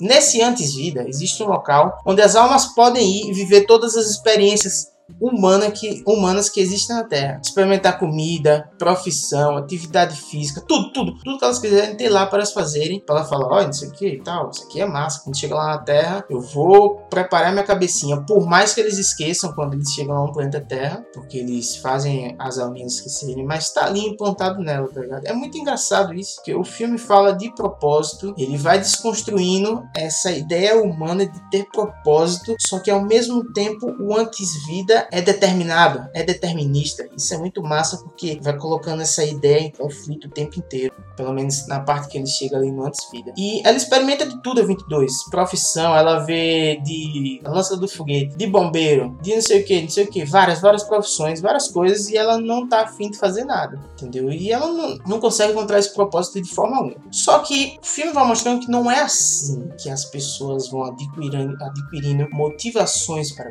Nesse 0.00 0.40
antes-vida, 0.42 1.08
existe 1.08 1.42
um 1.42 1.48
local 1.48 2.00
onde 2.06 2.22
as 2.22 2.36
almas 2.36 2.66
podem 2.66 3.04
ir 3.04 3.30
e 3.30 3.32
viver 3.32 3.66
todas 3.66 3.96
as 3.96 4.06
experiências 4.10 4.92
humana 5.20 5.70
que, 5.70 6.02
humanas 6.06 6.48
que 6.48 6.60
existem 6.60 6.96
na 6.96 7.04
Terra. 7.04 7.40
Experimentar 7.42 7.98
comida, 7.98 8.70
profissão, 8.78 9.56
atividade 9.56 10.16
física, 10.16 10.62
tudo, 10.66 10.92
tudo. 10.92 11.14
Tudo 11.24 11.38
que 11.38 11.44
elas 11.44 11.58
quiserem 11.58 11.96
ter 11.96 12.08
lá 12.08 12.26
para 12.26 12.38
elas 12.38 12.52
fazerem. 12.52 13.00
Para 13.00 13.16
ela 13.16 13.24
falar, 13.24 13.48
olha, 13.48 13.70
isso 13.70 13.84
aqui 13.84 14.06
e 14.06 14.22
tal, 14.22 14.50
isso 14.50 14.64
aqui 14.64 14.80
é 14.80 14.86
massa. 14.86 15.22
Quando 15.22 15.36
chega 15.36 15.54
lá 15.54 15.66
na 15.68 15.78
Terra, 15.78 16.24
eu 16.28 16.40
vou 16.40 16.96
preparar 17.10 17.52
minha 17.52 17.64
cabecinha. 17.64 18.20
Por 18.22 18.46
mais 18.46 18.74
que 18.74 18.80
eles 18.80 18.98
esqueçam 18.98 19.52
quando 19.52 19.74
eles 19.74 19.90
chegam 19.90 20.14
lá 20.14 20.26
no 20.26 20.32
planeta 20.32 20.60
Terra, 20.60 21.04
porque 21.12 21.38
eles 21.38 21.76
fazem 21.76 22.36
as 22.38 22.58
alminhas 22.58 22.94
esquecerem, 22.94 23.44
mas 23.44 23.72
tá 23.72 23.86
ali 23.86 24.00
implantado 24.00 24.60
nela, 24.60 24.88
tá 24.88 25.00
ligado? 25.00 25.26
É 25.26 25.32
muito 25.32 25.56
engraçado 25.58 26.14
isso, 26.14 26.36
porque 26.36 26.54
o 26.54 26.64
filme 26.64 26.98
fala 26.98 27.32
de 27.32 27.52
propósito, 27.54 28.34
ele 28.36 28.56
vai 28.56 28.78
desconstruindo 28.78 29.82
essa 29.94 30.30
ideia 30.30 30.80
humana 30.80 31.26
de 31.26 31.50
ter 31.50 31.66
propósito, 31.70 32.54
só 32.58 32.78
que 32.78 32.90
ao 32.90 33.02
mesmo 33.02 33.52
tempo 33.52 33.86
o 34.00 34.16
antes-vida 34.16 34.97
é 35.10 35.20
determinado, 35.20 36.08
é 36.14 36.22
determinista. 36.22 37.08
Isso 37.16 37.34
é 37.34 37.38
muito 37.38 37.62
massa 37.62 37.98
porque 37.98 38.38
vai 38.42 38.56
colocando 38.56 39.02
essa 39.02 39.24
ideia 39.24 39.60
em 39.60 39.70
conflito 39.70 40.26
o 40.26 40.30
tempo 40.30 40.58
inteiro. 40.58 40.94
Pelo 41.16 41.32
menos 41.32 41.66
na 41.66 41.80
parte 41.80 42.08
que 42.08 42.18
ele 42.18 42.26
chega 42.26 42.56
ali 42.56 42.70
no 42.70 42.86
antes-vida. 42.86 43.32
E 43.36 43.60
ela 43.66 43.76
experimenta 43.76 44.26
de 44.26 44.40
tudo 44.42 44.60
a 44.60 44.64
22. 44.64 45.30
Profissão, 45.30 45.96
ela 45.96 46.20
vê 46.20 46.80
de 46.84 47.40
lança 47.44 47.76
do 47.76 47.88
foguete, 47.88 48.36
de 48.36 48.46
bombeiro, 48.46 49.16
de 49.20 49.34
não 49.34 49.42
sei 49.42 49.62
o 49.62 49.64
que, 49.64 49.82
não 49.82 49.88
sei 49.88 50.04
o 50.04 50.10
que. 50.10 50.24
Várias, 50.24 50.60
várias 50.60 50.84
profissões, 50.84 51.40
várias 51.40 51.68
coisas. 51.68 52.08
E 52.08 52.16
ela 52.16 52.38
não 52.38 52.68
tá 52.68 52.82
afim 52.82 53.10
de 53.10 53.18
fazer 53.18 53.44
nada. 53.44 53.80
Entendeu? 53.94 54.30
E 54.30 54.52
ela 54.52 54.68
não, 54.68 54.98
não 55.06 55.20
consegue 55.20 55.52
encontrar 55.52 55.78
esse 55.78 55.92
propósito 55.92 56.40
de 56.40 56.50
forma 56.54 56.76
alguma. 56.76 56.96
Só 57.10 57.40
que 57.40 57.78
o 57.82 57.86
filme 57.86 58.12
vai 58.12 58.26
mostrando 58.26 58.60
que 58.60 58.70
não 58.70 58.90
é 58.90 59.00
assim 59.00 59.68
que 59.78 59.90
as 59.90 60.04
pessoas 60.04 60.68
vão 60.68 60.84
adquirindo, 60.84 61.56
adquirindo 61.62 62.28
motivações 62.30 63.32
para 63.32 63.50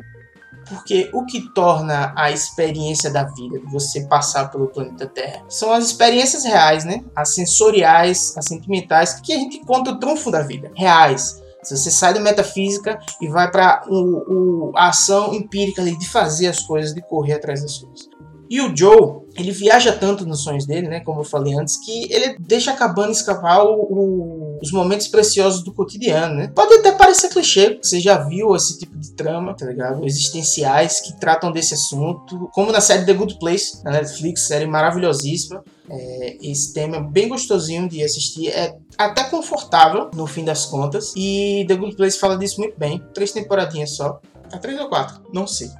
porque 0.68 1.10
o 1.12 1.24
que 1.24 1.48
torna 1.52 2.12
a 2.16 2.30
experiência 2.30 3.10
da 3.10 3.24
vida, 3.24 3.60
você 3.66 4.06
passar 4.06 4.50
pelo 4.50 4.68
planeta 4.68 5.06
Terra, 5.06 5.42
são 5.48 5.72
as 5.72 5.86
experiências 5.86 6.44
reais, 6.44 6.84
né? 6.84 7.04
As 7.14 7.34
sensoriais, 7.34 8.34
as 8.36 8.44
sentimentais, 8.44 9.20
que 9.20 9.32
a 9.32 9.38
gente 9.38 9.60
conta 9.64 9.92
o 9.92 9.98
trunfo 9.98 10.30
da 10.30 10.42
vida, 10.42 10.70
reais. 10.74 11.42
Se 11.62 11.76
você 11.76 11.90
sai 11.90 12.14
da 12.14 12.20
metafísica 12.20 12.98
e 13.20 13.28
vai 13.28 13.50
para 13.50 13.82
a 14.76 14.88
ação 14.88 15.34
empírica 15.34 15.82
ali 15.82 15.98
de 15.98 16.08
fazer 16.08 16.46
as 16.46 16.60
coisas, 16.60 16.94
de 16.94 17.02
correr 17.02 17.34
atrás 17.34 17.62
das 17.62 17.78
coisas. 17.78 18.08
E 18.50 18.60
o 18.60 18.74
Joe, 18.74 19.22
ele 19.36 19.52
viaja 19.52 19.92
tanto 19.92 20.26
nos 20.26 20.42
sonhos 20.42 20.66
dele, 20.66 20.88
né? 20.88 21.00
Como 21.00 21.20
eu 21.20 21.24
falei 21.24 21.54
antes, 21.54 21.76
que 21.76 22.12
ele 22.12 22.36
deixa 22.38 22.72
acabando 22.72 23.12
escapar 23.12 23.62
o, 23.62 23.74
o, 23.74 24.58
os 24.62 24.72
momentos 24.72 25.06
preciosos 25.08 25.62
do 25.62 25.72
cotidiano, 25.72 26.34
né? 26.34 26.50
Pode 26.54 26.74
até 26.74 26.92
parecer 26.92 27.28
clichê, 27.28 27.78
você 27.80 28.00
já 28.00 28.18
viu 28.18 28.56
esse 28.56 28.78
tipo 28.78 28.96
de 28.96 29.12
trama, 29.12 29.54
tá 29.54 29.66
ligado? 29.66 30.04
Existenciais 30.04 31.00
que 31.00 31.18
tratam 31.20 31.52
desse 31.52 31.74
assunto, 31.74 32.48
como 32.52 32.72
na 32.72 32.80
série 32.80 33.04
The 33.04 33.12
Good 33.12 33.38
Place, 33.38 33.84
na 33.84 33.90
Netflix, 33.92 34.46
série 34.46 34.66
maravilhosíssima. 34.66 35.62
É, 35.90 36.36
esse 36.42 36.72
tema 36.74 36.96
é 36.96 37.00
bem 37.00 37.28
gostosinho 37.28 37.88
de 37.88 38.02
assistir, 38.02 38.48
é 38.48 38.76
até 38.96 39.24
confortável 39.24 40.10
no 40.14 40.26
fim 40.26 40.44
das 40.44 40.66
contas. 40.66 41.12
E 41.16 41.64
The 41.68 41.76
Good 41.76 41.96
Place 41.96 42.18
fala 42.18 42.36
disso 42.36 42.60
muito 42.60 42.78
bem. 42.78 43.02
Três 43.14 43.32
temporadinhas 43.32 43.90
só. 43.90 44.20
É 44.52 44.58
três 44.58 44.78
ou 44.80 44.88
quatro? 44.88 45.22
Não 45.32 45.46
sei. 45.46 45.70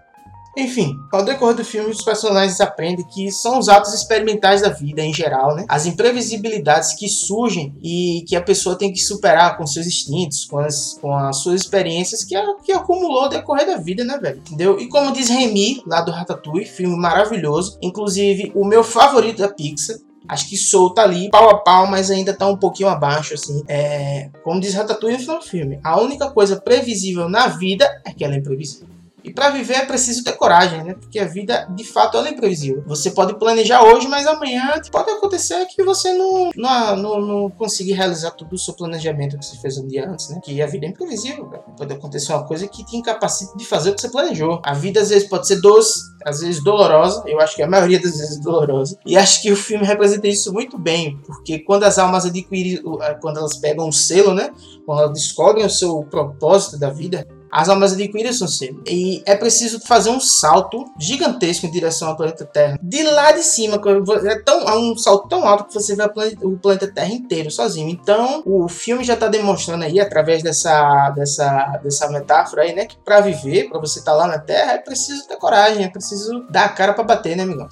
Enfim, 0.58 0.98
ao 1.12 1.24
decorrer 1.24 1.54
do 1.54 1.64
filme, 1.64 1.88
os 1.88 2.02
personagens 2.02 2.60
aprendem 2.60 3.06
que 3.06 3.30
são 3.30 3.60
os 3.60 3.68
atos 3.68 3.94
experimentais 3.94 4.60
da 4.60 4.70
vida 4.70 5.00
em 5.00 5.14
geral, 5.14 5.54
né? 5.54 5.64
As 5.68 5.86
imprevisibilidades 5.86 6.94
que 6.94 7.08
surgem 7.08 7.72
e 7.80 8.24
que 8.26 8.34
a 8.34 8.42
pessoa 8.42 8.74
tem 8.74 8.92
que 8.92 8.98
superar 8.98 9.56
com 9.56 9.64
seus 9.64 9.86
instintos, 9.86 10.44
com 10.44 10.58
as, 10.58 10.98
com 11.00 11.14
as 11.14 11.36
suas 11.36 11.60
experiências 11.60 12.24
que, 12.24 12.34
que 12.64 12.72
acumulou 12.72 13.22
ao 13.22 13.28
decorrer 13.28 13.68
da 13.68 13.76
vida, 13.76 14.02
né, 14.02 14.18
velho? 14.18 14.38
Entendeu? 14.38 14.80
E 14.80 14.88
como 14.88 15.12
diz 15.12 15.28
Remy, 15.28 15.84
lá 15.86 16.00
do 16.00 16.10
Ratatouille, 16.10 16.66
filme 16.66 16.96
maravilhoso, 16.96 17.78
inclusive 17.80 18.50
o 18.52 18.64
meu 18.64 18.82
favorito 18.82 19.38
da 19.38 19.48
Pixar, 19.48 19.96
Acho 20.28 20.46
que 20.46 20.58
Soul 20.58 20.92
tá 20.92 21.04
ali, 21.04 21.30
pau 21.30 21.48
a 21.48 21.56
pau, 21.56 21.86
mas 21.86 22.10
ainda 22.10 22.34
tá 22.34 22.46
um 22.46 22.56
pouquinho 22.56 22.90
abaixo, 22.90 23.32
assim. 23.32 23.62
É, 23.66 24.28
como 24.44 24.60
diz 24.60 24.74
Ratatouille 24.74 25.16
no 25.16 25.22
final 25.22 25.38
do 25.38 25.44
filme, 25.46 25.80
a 25.82 25.98
única 25.98 26.30
coisa 26.30 26.60
previsível 26.60 27.30
na 27.30 27.46
vida 27.46 27.88
é 28.04 28.12
que 28.12 28.22
ela 28.22 28.34
é 28.34 28.36
imprevisível. 28.36 28.97
E 29.22 29.32
para 29.32 29.50
viver 29.50 29.74
é 29.74 29.84
preciso 29.84 30.22
ter 30.22 30.32
coragem, 30.32 30.84
né? 30.84 30.94
Porque 30.94 31.18
a 31.18 31.26
vida, 31.26 31.68
de 31.74 31.84
fato, 31.84 32.16
ela 32.16 32.28
é 32.28 32.30
imprevisível. 32.30 32.82
Você 32.86 33.10
pode 33.10 33.38
planejar 33.38 33.82
hoje, 33.82 34.06
mas 34.08 34.26
amanhã 34.26 34.72
pode 34.90 35.10
acontecer 35.10 35.66
que 35.66 35.82
você 35.82 36.12
não, 36.14 36.50
não, 36.56 36.96
não, 36.96 37.20
não 37.20 37.50
consiga 37.50 37.94
realizar 37.94 38.30
todo 38.32 38.52
o 38.52 38.58
seu 38.58 38.74
planejamento 38.74 39.38
que 39.38 39.44
você 39.44 39.56
fez 39.58 39.76
um 39.78 39.86
dia 39.86 40.08
antes, 40.08 40.28
né? 40.30 40.40
Que 40.42 40.62
a 40.62 40.66
vida 40.66 40.86
é 40.86 40.88
imprevisível, 40.88 41.46
cara. 41.46 41.62
Pode 41.76 41.92
acontecer 41.92 42.32
uma 42.32 42.44
coisa 42.44 42.66
que 42.68 42.84
te 42.84 42.96
incapacita 42.96 43.56
de 43.56 43.64
fazer 43.64 43.90
o 43.90 43.94
que 43.94 44.00
você 44.00 44.08
planejou. 44.08 44.60
A 44.64 44.74
vida, 44.74 45.00
às 45.00 45.10
vezes, 45.10 45.28
pode 45.28 45.46
ser 45.46 45.60
doce, 45.60 46.00
às 46.24 46.40
vezes 46.40 46.62
dolorosa. 46.62 47.22
Eu 47.26 47.40
acho 47.40 47.56
que 47.56 47.62
a 47.62 47.68
maioria 47.68 48.00
das 48.00 48.16
vezes 48.16 48.38
é 48.38 48.40
dolorosa. 48.40 48.98
E 49.04 49.16
acho 49.16 49.42
que 49.42 49.50
o 49.50 49.56
filme 49.56 49.84
representa 49.84 50.28
isso 50.28 50.52
muito 50.52 50.78
bem. 50.78 51.18
Porque 51.26 51.58
quando 51.58 51.84
as 51.84 51.98
almas 51.98 52.24
adquirem, 52.24 52.82
quando 53.20 53.38
elas 53.38 53.56
pegam 53.56 53.88
um 53.88 53.92
selo, 53.92 54.32
né? 54.32 54.50
Quando 54.86 55.00
elas 55.00 55.12
descobrem 55.12 55.64
o 55.64 55.70
seu 55.70 56.02
propósito 56.04 56.78
da 56.78 56.90
vida, 56.90 57.26
as 57.50 57.68
almas 57.68 57.92
adquiridas 57.92 58.38
são 58.38 58.48
cedo. 58.48 58.82
E 58.86 59.22
é 59.26 59.34
preciso 59.36 59.80
fazer 59.80 60.10
um 60.10 60.20
salto 60.20 60.84
gigantesco 60.98 61.66
em 61.66 61.70
direção 61.70 62.08
ao 62.08 62.16
planeta 62.16 62.44
Terra. 62.44 62.78
De 62.82 63.02
lá 63.02 63.32
de 63.32 63.42
cima, 63.42 63.80
é, 64.24 64.38
tão, 64.40 64.60
é 64.68 64.76
um 64.76 64.96
salto 64.96 65.28
tão 65.28 65.46
alto 65.46 65.64
que 65.64 65.74
você 65.74 65.94
vê 65.94 66.02
o 66.42 66.56
planeta 66.56 66.86
Terra 66.86 67.12
inteiro 67.12 67.50
sozinho. 67.50 67.88
Então, 67.88 68.42
o 68.44 68.68
filme 68.68 69.04
já 69.04 69.14
está 69.14 69.28
demonstrando 69.28 69.84
aí, 69.84 70.00
através 70.00 70.42
dessa, 70.42 71.10
dessa, 71.10 71.80
dessa 71.82 72.08
metáfora 72.10 72.62
aí, 72.62 72.74
né? 72.74 72.86
Que 72.86 72.96
para 72.98 73.20
viver, 73.20 73.68
para 73.68 73.80
você 73.80 73.98
estar 73.98 74.12
tá 74.12 74.18
lá 74.18 74.26
na 74.26 74.38
Terra, 74.38 74.72
é 74.72 74.78
preciso 74.78 75.26
ter 75.26 75.36
coragem, 75.36 75.84
é 75.84 75.88
preciso 75.88 76.46
dar 76.50 76.66
a 76.66 76.68
cara 76.68 76.92
para 76.92 77.04
bater, 77.04 77.36
né, 77.36 77.42
amigão? 77.42 77.68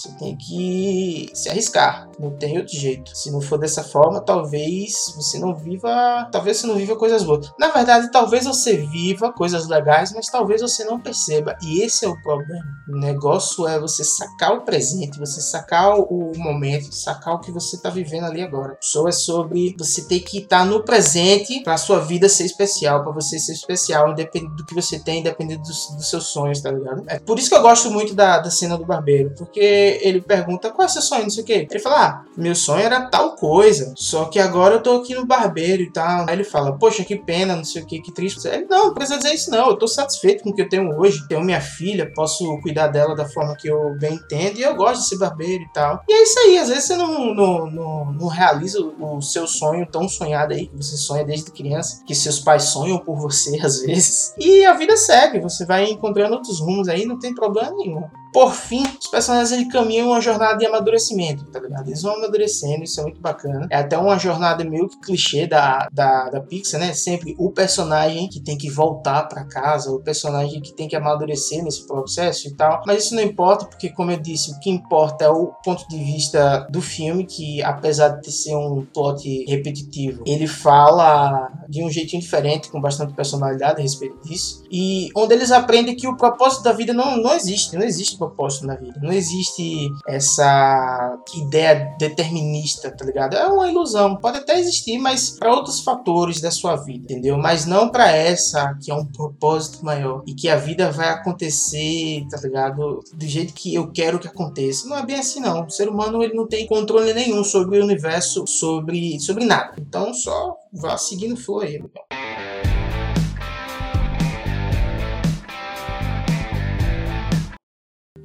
Você 0.00 0.12
tem 0.12 0.34
que 0.34 1.30
se 1.34 1.50
arriscar, 1.50 2.08
não 2.18 2.30
tem 2.30 2.56
outro 2.56 2.74
jeito. 2.74 3.14
Se 3.14 3.30
não 3.30 3.42
for 3.42 3.58
dessa 3.58 3.84
forma, 3.84 4.22
talvez 4.22 5.12
você 5.14 5.38
não 5.38 5.54
viva, 5.54 6.26
talvez 6.32 6.56
você 6.56 6.66
não 6.66 6.76
viva 6.76 6.96
coisas 6.96 7.22
boas. 7.22 7.52
Na 7.58 7.68
verdade, 7.68 8.10
talvez 8.10 8.46
você 8.46 8.78
viva 8.78 9.30
coisas 9.30 9.68
legais, 9.68 10.10
mas 10.14 10.28
talvez 10.28 10.62
você 10.62 10.84
não 10.84 10.98
perceba. 10.98 11.54
E 11.62 11.82
esse 11.82 12.06
é 12.06 12.08
o 12.08 12.20
problema. 12.22 12.64
O 12.88 12.96
negócio 12.96 13.68
é 13.68 13.78
você 13.78 14.02
sacar 14.02 14.54
o 14.54 14.62
presente, 14.62 15.18
você 15.18 15.38
sacar 15.42 15.98
o 15.98 16.32
momento, 16.34 16.94
sacar 16.94 17.34
o 17.34 17.40
que 17.40 17.52
você 17.52 17.76
está 17.76 17.90
vivendo 17.90 18.24
ali 18.24 18.40
agora. 18.40 18.78
Só 18.80 19.06
é 19.06 19.12
sobre 19.12 19.76
você 19.78 20.02
ter 20.08 20.20
que 20.20 20.38
estar 20.38 20.60
tá 20.60 20.64
no 20.64 20.82
presente 20.82 21.62
para 21.62 21.76
sua 21.76 22.00
vida 22.00 22.26
ser 22.26 22.44
especial, 22.44 23.02
para 23.02 23.12
você 23.12 23.38
ser 23.38 23.52
especial, 23.52 24.12
independente 24.12 24.56
do 24.56 24.64
que 24.64 24.74
você 24.74 24.98
tem, 24.98 25.20
independente 25.20 25.60
dos, 25.62 25.90
dos, 25.94 26.08
seus 26.08 26.24
sonhos, 26.28 26.62
tá 26.62 26.70
ligado? 26.70 27.04
É 27.06 27.18
por 27.18 27.38
isso 27.38 27.50
que 27.50 27.54
eu 27.54 27.62
gosto 27.62 27.90
muito 27.90 28.14
da, 28.14 28.38
da 28.38 28.50
cena 28.50 28.78
do 28.78 28.86
barbeiro, 28.86 29.34
porque 29.36 29.89
ele 30.02 30.20
pergunta 30.20 30.70
qual 30.70 30.86
é 30.86 30.88
seu 30.88 31.02
sonho, 31.02 31.22
não 31.22 31.30
sei 31.30 31.42
o 31.42 31.46
quê. 31.46 31.66
Ele 31.70 31.80
fala, 31.80 32.06
ah, 32.06 32.24
meu 32.36 32.54
sonho 32.54 32.82
era 32.82 33.02
tal 33.06 33.34
coisa, 33.36 33.92
só 33.96 34.26
que 34.26 34.38
agora 34.38 34.74
eu 34.74 34.82
tô 34.82 34.96
aqui 34.96 35.14
no 35.14 35.26
barbeiro 35.26 35.82
e 35.82 35.90
tal. 35.90 36.26
Aí 36.28 36.34
ele 36.34 36.44
fala, 36.44 36.76
poxa, 36.76 37.04
que 37.04 37.16
pena, 37.16 37.56
não 37.56 37.64
sei 37.64 37.82
o 37.82 37.86
que, 37.86 38.00
que 38.00 38.12
triste. 38.12 38.46
Ele, 38.46 38.66
não, 38.68 38.86
não 38.86 38.94
precisa 38.94 39.18
dizer 39.18 39.34
isso 39.34 39.50
não, 39.50 39.70
eu 39.70 39.76
tô 39.76 39.86
satisfeito 39.86 40.42
com 40.42 40.50
o 40.50 40.54
que 40.54 40.62
eu 40.62 40.68
tenho 40.68 40.98
hoje, 40.98 41.26
tenho 41.28 41.42
minha 41.42 41.60
filha, 41.60 42.12
posso 42.14 42.60
cuidar 42.60 42.88
dela 42.88 43.14
da 43.14 43.28
forma 43.28 43.56
que 43.56 43.68
eu 43.68 43.96
bem 43.98 44.14
entendo 44.14 44.58
e 44.58 44.62
eu 44.62 44.74
gosto 44.74 45.02
de 45.02 45.08
ser 45.08 45.18
barbeiro 45.18 45.62
e 45.62 45.72
tal. 45.72 46.02
E 46.08 46.12
é 46.12 46.22
isso 46.22 46.38
aí, 46.40 46.58
às 46.58 46.68
vezes 46.68 46.84
você 46.84 46.96
não, 46.96 47.34
não, 47.34 47.70
não, 47.70 48.12
não 48.12 48.26
realiza 48.26 48.80
o 48.80 49.20
seu 49.20 49.46
sonho 49.46 49.86
tão 49.86 50.08
sonhado 50.08 50.54
aí, 50.54 50.66
que 50.66 50.76
você 50.76 50.96
sonha 50.96 51.24
desde 51.24 51.50
criança, 51.50 52.02
que 52.06 52.14
seus 52.14 52.40
pais 52.40 52.64
sonham 52.64 52.98
por 52.98 53.16
você 53.16 53.58
às 53.64 53.80
vezes. 53.82 54.34
E 54.38 54.64
a 54.64 54.74
vida 54.74 54.96
segue, 54.96 55.40
você 55.40 55.64
vai 55.64 55.84
encontrando 55.84 56.34
outros 56.34 56.60
rumos 56.60 56.88
aí, 56.88 57.04
não 57.04 57.18
tem 57.18 57.34
problema 57.34 57.72
nenhum. 57.76 58.04
Por 58.32 58.52
fim, 58.52 58.82
os 58.82 59.08
personagens 59.08 59.52
ele 59.52 59.66
caminham 59.66 60.08
uma 60.08 60.20
jornada 60.20 60.56
de 60.56 60.66
amadurecimento, 60.66 61.44
tá 61.46 61.58
ligado? 61.58 61.88
Eles 61.88 62.02
vão 62.02 62.14
amadurecendo, 62.14 62.84
isso 62.84 63.00
é 63.00 63.02
muito 63.02 63.20
bacana. 63.20 63.66
É 63.70 63.76
até 63.76 63.98
uma 63.98 64.18
jornada 64.18 64.64
meio 64.64 64.88
que 64.88 65.00
clichê 65.00 65.46
da, 65.46 65.88
da, 65.92 66.30
da 66.30 66.40
Pixar, 66.40 66.80
né? 66.80 66.92
Sempre 66.92 67.34
o 67.38 67.50
personagem 67.50 68.28
que 68.28 68.40
tem 68.40 68.56
que 68.56 68.70
voltar 68.70 69.24
para 69.24 69.44
casa, 69.44 69.90
o 69.90 70.00
personagem 70.00 70.60
que 70.60 70.72
tem 70.74 70.88
que 70.88 70.96
amadurecer 70.96 71.62
nesse 71.64 71.86
processo 71.86 72.48
e 72.48 72.54
tal. 72.54 72.82
Mas 72.86 73.04
isso 73.04 73.14
não 73.14 73.22
importa, 73.22 73.66
porque, 73.66 73.90
como 73.90 74.10
eu 74.10 74.18
disse, 74.18 74.52
o 74.52 74.60
que 74.60 74.70
importa 74.70 75.24
é 75.24 75.28
o 75.28 75.48
ponto 75.64 75.86
de 75.88 75.98
vista 75.98 76.66
do 76.70 76.80
filme, 76.80 77.24
que 77.24 77.62
apesar 77.62 78.20
de 78.20 78.30
ser 78.30 78.54
um 78.54 78.86
plot 78.92 79.44
repetitivo, 79.48 80.22
ele 80.26 80.46
fala 80.46 81.50
de 81.68 81.82
um 81.82 81.90
jeitinho 81.90 82.22
diferente, 82.22 82.70
com 82.70 82.80
bastante 82.80 83.12
personalidade 83.12 83.80
a 83.80 83.82
respeito 83.82 84.20
disso. 84.22 84.62
E 84.70 85.08
onde 85.16 85.34
eles 85.34 85.50
aprendem 85.50 85.96
que 85.96 86.06
o 86.06 86.16
propósito 86.16 86.62
da 86.62 86.72
vida 86.72 86.92
não, 86.92 87.16
não 87.16 87.34
existe, 87.34 87.76
não 87.76 87.84
existe 87.84 88.16
propósito 88.20 88.66
na 88.66 88.76
vida. 88.76 89.00
Não 89.02 89.12
existe 89.12 89.90
essa 90.06 91.18
ideia 91.34 91.94
determinista, 91.98 92.90
tá 92.90 93.04
ligado? 93.04 93.34
É 93.34 93.46
uma 93.46 93.68
ilusão. 93.68 94.16
Pode 94.16 94.38
até 94.38 94.58
existir, 94.58 94.98
mas 94.98 95.30
para 95.30 95.52
outros 95.52 95.80
fatores 95.80 96.40
da 96.40 96.50
sua 96.50 96.76
vida, 96.76 97.12
entendeu? 97.12 97.38
Mas 97.38 97.64
não 97.64 97.88
para 97.88 98.10
essa 98.10 98.74
que 98.82 98.90
é 98.90 98.94
um 98.94 99.06
propósito 99.06 99.84
maior 99.84 100.22
e 100.26 100.34
que 100.34 100.48
a 100.48 100.56
vida 100.56 100.92
vai 100.92 101.08
acontecer, 101.08 102.26
tá 102.30 102.38
ligado? 102.42 103.02
Do 103.12 103.26
jeito 103.26 103.54
que 103.54 103.74
eu 103.74 103.90
quero 103.90 104.18
que 104.18 104.28
aconteça. 104.28 104.88
Não 104.88 104.98
é 104.98 105.06
bem 105.06 105.16
assim 105.16 105.40
não. 105.40 105.66
O 105.66 105.70
ser 105.70 105.88
humano 105.88 106.22
ele 106.22 106.34
não 106.34 106.46
tem 106.46 106.66
controle 106.66 107.14
nenhum 107.14 107.42
sobre 107.42 107.78
o 107.78 107.84
universo, 107.84 108.46
sobre 108.46 109.18
sobre 109.20 109.44
nada. 109.44 109.74
Então 109.78 110.12
só 110.12 110.56
vá 110.72 110.96
seguindo 110.98 111.34
o 111.34 111.36
flow 111.36 111.62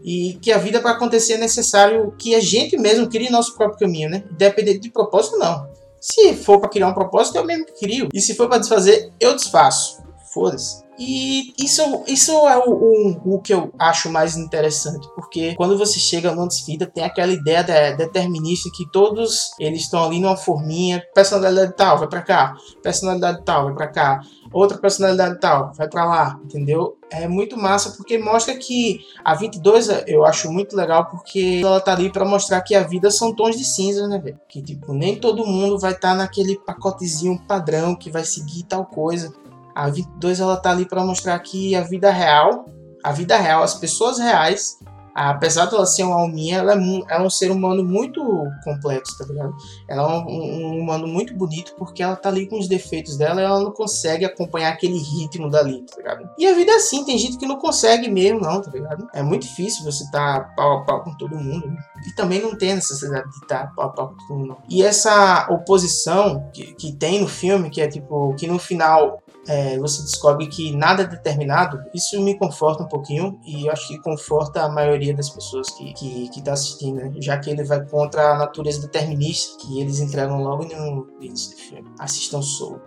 E 0.08 0.38
que 0.40 0.52
a 0.52 0.60
vida 0.60 0.80
para 0.80 0.92
acontecer 0.92 1.34
é 1.34 1.38
necessário 1.38 2.14
que 2.16 2.36
a 2.36 2.40
gente 2.40 2.78
mesmo 2.78 3.10
crie 3.10 3.28
nosso 3.28 3.56
próprio 3.56 3.80
caminho, 3.80 4.08
né? 4.08 4.24
Independente 4.32 4.82
de 4.82 4.92
propósito, 4.92 5.36
não. 5.38 5.68
Se 6.00 6.36
for 6.36 6.60
para 6.60 6.70
criar 6.70 6.90
um 6.90 6.94
propósito, 6.94 7.38
eu 7.38 7.44
mesmo 7.44 7.66
crio. 7.80 8.10
E 8.14 8.22
se 8.22 8.36
for 8.36 8.48
para 8.48 8.60
desfazer, 8.60 9.12
eu 9.20 9.36
desfaço. 9.36 10.04
Foda-se. 10.32 10.85
E 10.98 11.54
isso, 11.60 11.82
isso 12.08 12.32
é 12.48 12.58
o, 12.58 12.72
o, 12.72 13.36
o, 13.36 13.42
que 13.42 13.54
eu 13.54 13.72
acho 13.78 14.10
mais 14.10 14.38
interessante, 14.38 15.08
porque 15.14 15.54
quando 15.56 15.78
você 15.78 16.00
chega 16.00 16.34
no 16.34 16.48
desfida, 16.48 16.86
tem 16.86 17.04
aquela 17.04 17.34
ideia 17.34 17.64
de, 17.64 17.98
determinista 17.98 18.70
que 18.74 18.90
todos 18.92 19.52
eles 19.60 19.82
estão 19.82 20.06
ali 20.06 20.20
numa 20.20 20.38
forminha, 20.38 21.04
personalidade 21.14 21.74
tal, 21.76 21.98
vai 21.98 22.08
para 22.08 22.22
cá, 22.22 22.56
personalidade 22.82 23.44
tal, 23.44 23.66
vai 23.66 23.74
para 23.74 23.88
cá, 23.88 24.22
outra 24.54 24.78
personalidade 24.78 25.40
tal, 25.40 25.74
vai 25.74 25.88
para 25.90 26.06
lá, 26.06 26.40
entendeu? 26.44 26.98
É 27.12 27.28
muito 27.28 27.58
massa 27.58 27.92
porque 27.98 28.18
mostra 28.18 28.56
que 28.56 29.00
a 29.24 29.36
22 29.36 29.90
eu 30.08 30.26
acho 30.26 30.52
muito 30.52 30.76
legal 30.76 31.06
porque 31.06 31.62
ela 31.64 31.80
tá 31.80 31.94
ali 31.94 32.10
para 32.10 32.26
mostrar 32.26 32.62
que 32.62 32.74
a 32.74 32.84
vida 32.84 33.12
são 33.12 33.34
tons 33.34 33.58
de 33.58 33.66
cinza, 33.66 34.08
né, 34.08 34.18
velho? 34.18 34.40
Que 34.48 34.62
tipo, 34.62 34.94
nem 34.94 35.16
todo 35.16 35.46
mundo 35.46 35.78
vai 35.78 35.92
estar 35.92 36.12
tá 36.12 36.16
naquele 36.16 36.58
pacotezinho 36.58 37.40
padrão 37.48 37.96
que 37.96 38.10
vai 38.10 38.24
seguir 38.24 38.64
tal 38.64 38.86
coisa. 38.86 39.34
A 39.76 39.90
22 39.90 40.40
ela 40.40 40.58
tá 40.58 40.72
ali 40.72 40.86
para 40.86 41.04
mostrar 41.04 41.38
que 41.40 41.76
a 41.76 41.82
vida 41.82 42.10
real, 42.10 42.66
a 43.04 43.12
vida 43.12 43.38
real, 43.38 43.62
as 43.62 43.76
pessoas 43.76 44.18
reais, 44.18 44.80
apesar 45.16 45.66
de 45.68 45.76
ela 45.76 45.86
ser 45.86 46.04
uma 46.04 46.20
alminha, 46.20 46.58
ela 46.58 46.74
é, 46.74 46.76
ela 46.76 47.24
é 47.24 47.26
um 47.26 47.30
ser 47.30 47.50
humano 47.50 47.84
muito 47.86 48.22
complexo, 48.66 49.18
tá 49.18 49.26
ligado? 49.26 49.56
Ela 49.88 50.04
é 50.04 50.18
um, 50.18 50.28
um, 50.28 50.80
humano 50.82 51.08
muito 51.08 51.34
bonito 51.34 51.74
porque 51.78 52.04
ela 52.04 52.18
tá 52.18 52.28
ali 52.28 52.48
com 52.48 52.60
os 52.60 52.68
defeitos 52.68 53.18
dela 53.18 53.42
e 53.42 53.46
ela 53.46 53.62
não 53.62 53.72
consegue 53.72 54.26
acompanhar 54.26 54.74
aquele 54.74 54.98
ritmo 54.98 55.50
dali, 55.50 55.84
tá 55.84 55.96
ligado? 55.98 56.30
E 56.38 56.46
a 56.46 56.54
vida 56.54 56.74
é 56.74 56.76
assim, 56.76 57.06
tem 57.06 57.18
gente 57.18 57.38
que 57.38 57.46
não 57.46 57.56
consegue 57.58 58.10
mesmo, 58.10 58.42
não, 58.42 58.62
tá 58.62 58.70
ligado? 58.70 59.08
É 59.14 59.24
muito 59.24 59.44
difícil 59.44 59.86
você 59.86 60.10
tá 60.12 60.42
pau 60.56 60.80
a 60.80 60.82
pau 60.84 61.04
com 61.04 61.16
todo 61.16 61.38
mundo, 61.38 61.66
né? 61.66 61.78
E 62.06 62.14
também 62.14 62.42
não 62.42 62.58
tem 62.58 62.76
necessidade 62.76 63.30
de 63.30 63.38
estar 63.38 63.74
pau 63.74 63.86
a 63.86 63.90
pau 63.90 64.10
com 64.10 64.28
todo 64.28 64.38
mundo. 64.38 64.58
E 64.70 64.84
essa 64.84 65.48
oposição 65.50 66.50
que, 66.54 66.74
que 66.74 66.92
tem 66.92 67.22
no 67.22 67.28
filme, 67.28 67.70
que 67.70 67.80
é 67.80 67.88
tipo, 67.88 68.36
que 68.36 68.48
no 68.48 68.60
final 68.60 69.24
é, 69.48 69.78
você 69.78 70.02
descobre 70.02 70.48
que 70.48 70.76
nada 70.76 71.04
é 71.04 71.08
determinado, 71.08 71.84
isso 71.94 72.20
me 72.22 72.38
conforta 72.38 72.84
um 72.84 72.88
pouquinho 72.88 73.40
e 73.46 73.68
eu 73.68 73.72
acho 73.72 73.88
que 73.88 74.00
conforta 74.00 74.64
a 74.64 74.70
maioria 74.70 75.14
das 75.14 75.30
pessoas 75.30 75.70
que, 75.72 75.94
que, 75.94 76.30
que 76.30 76.42
tá 76.42 76.54
assistindo, 76.54 76.96
né? 76.96 77.14
já 77.20 77.38
que 77.38 77.50
ele 77.50 77.64
vai 77.64 77.86
contra 77.86 78.34
a 78.34 78.38
natureza 78.38 78.82
determinista 78.82 79.58
que 79.60 79.80
eles 79.80 80.00
entregam 80.00 80.42
logo 80.42 80.66
no 80.66 81.08
início 81.22 81.56
do 81.56 81.62
filme. 81.62 81.92
Assistam 82.00 82.42
Soul. 82.42 82.80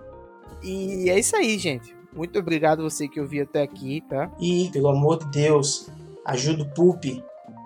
E 0.63 1.09
é 1.09 1.19
isso 1.19 1.37
aí, 1.37 1.59
gente. 1.59 1.97
Muito 2.13 2.39
obrigado 2.39 2.83
você 2.83 3.07
que 3.07 3.21
ouviu 3.21 3.45
até 3.45 3.63
aqui, 3.63 4.03
tá? 4.09 4.31
E, 4.41 4.71
pelo 4.73 4.89
amor 4.89 5.19
de 5.19 5.31
Deus, 5.31 5.89
ajude 6.25 6.63
o 6.63 6.75
Pulp, 6.75 7.05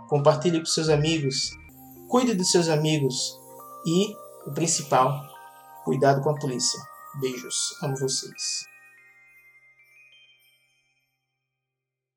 compartilhe 0.08 0.58
com 0.58 0.66
seus 0.66 0.88
amigos, 0.88 1.50
cuide 2.08 2.34
dos 2.34 2.50
seus 2.50 2.68
amigos 2.68 3.38
e, 3.86 4.12
o 4.46 4.52
principal, 4.52 5.22
cuidado 5.84 6.20
com 6.22 6.30
a 6.30 6.34
polícia. 6.34 6.78
Beijos, 7.20 7.76
amo 7.82 7.96
vocês. 7.96 8.71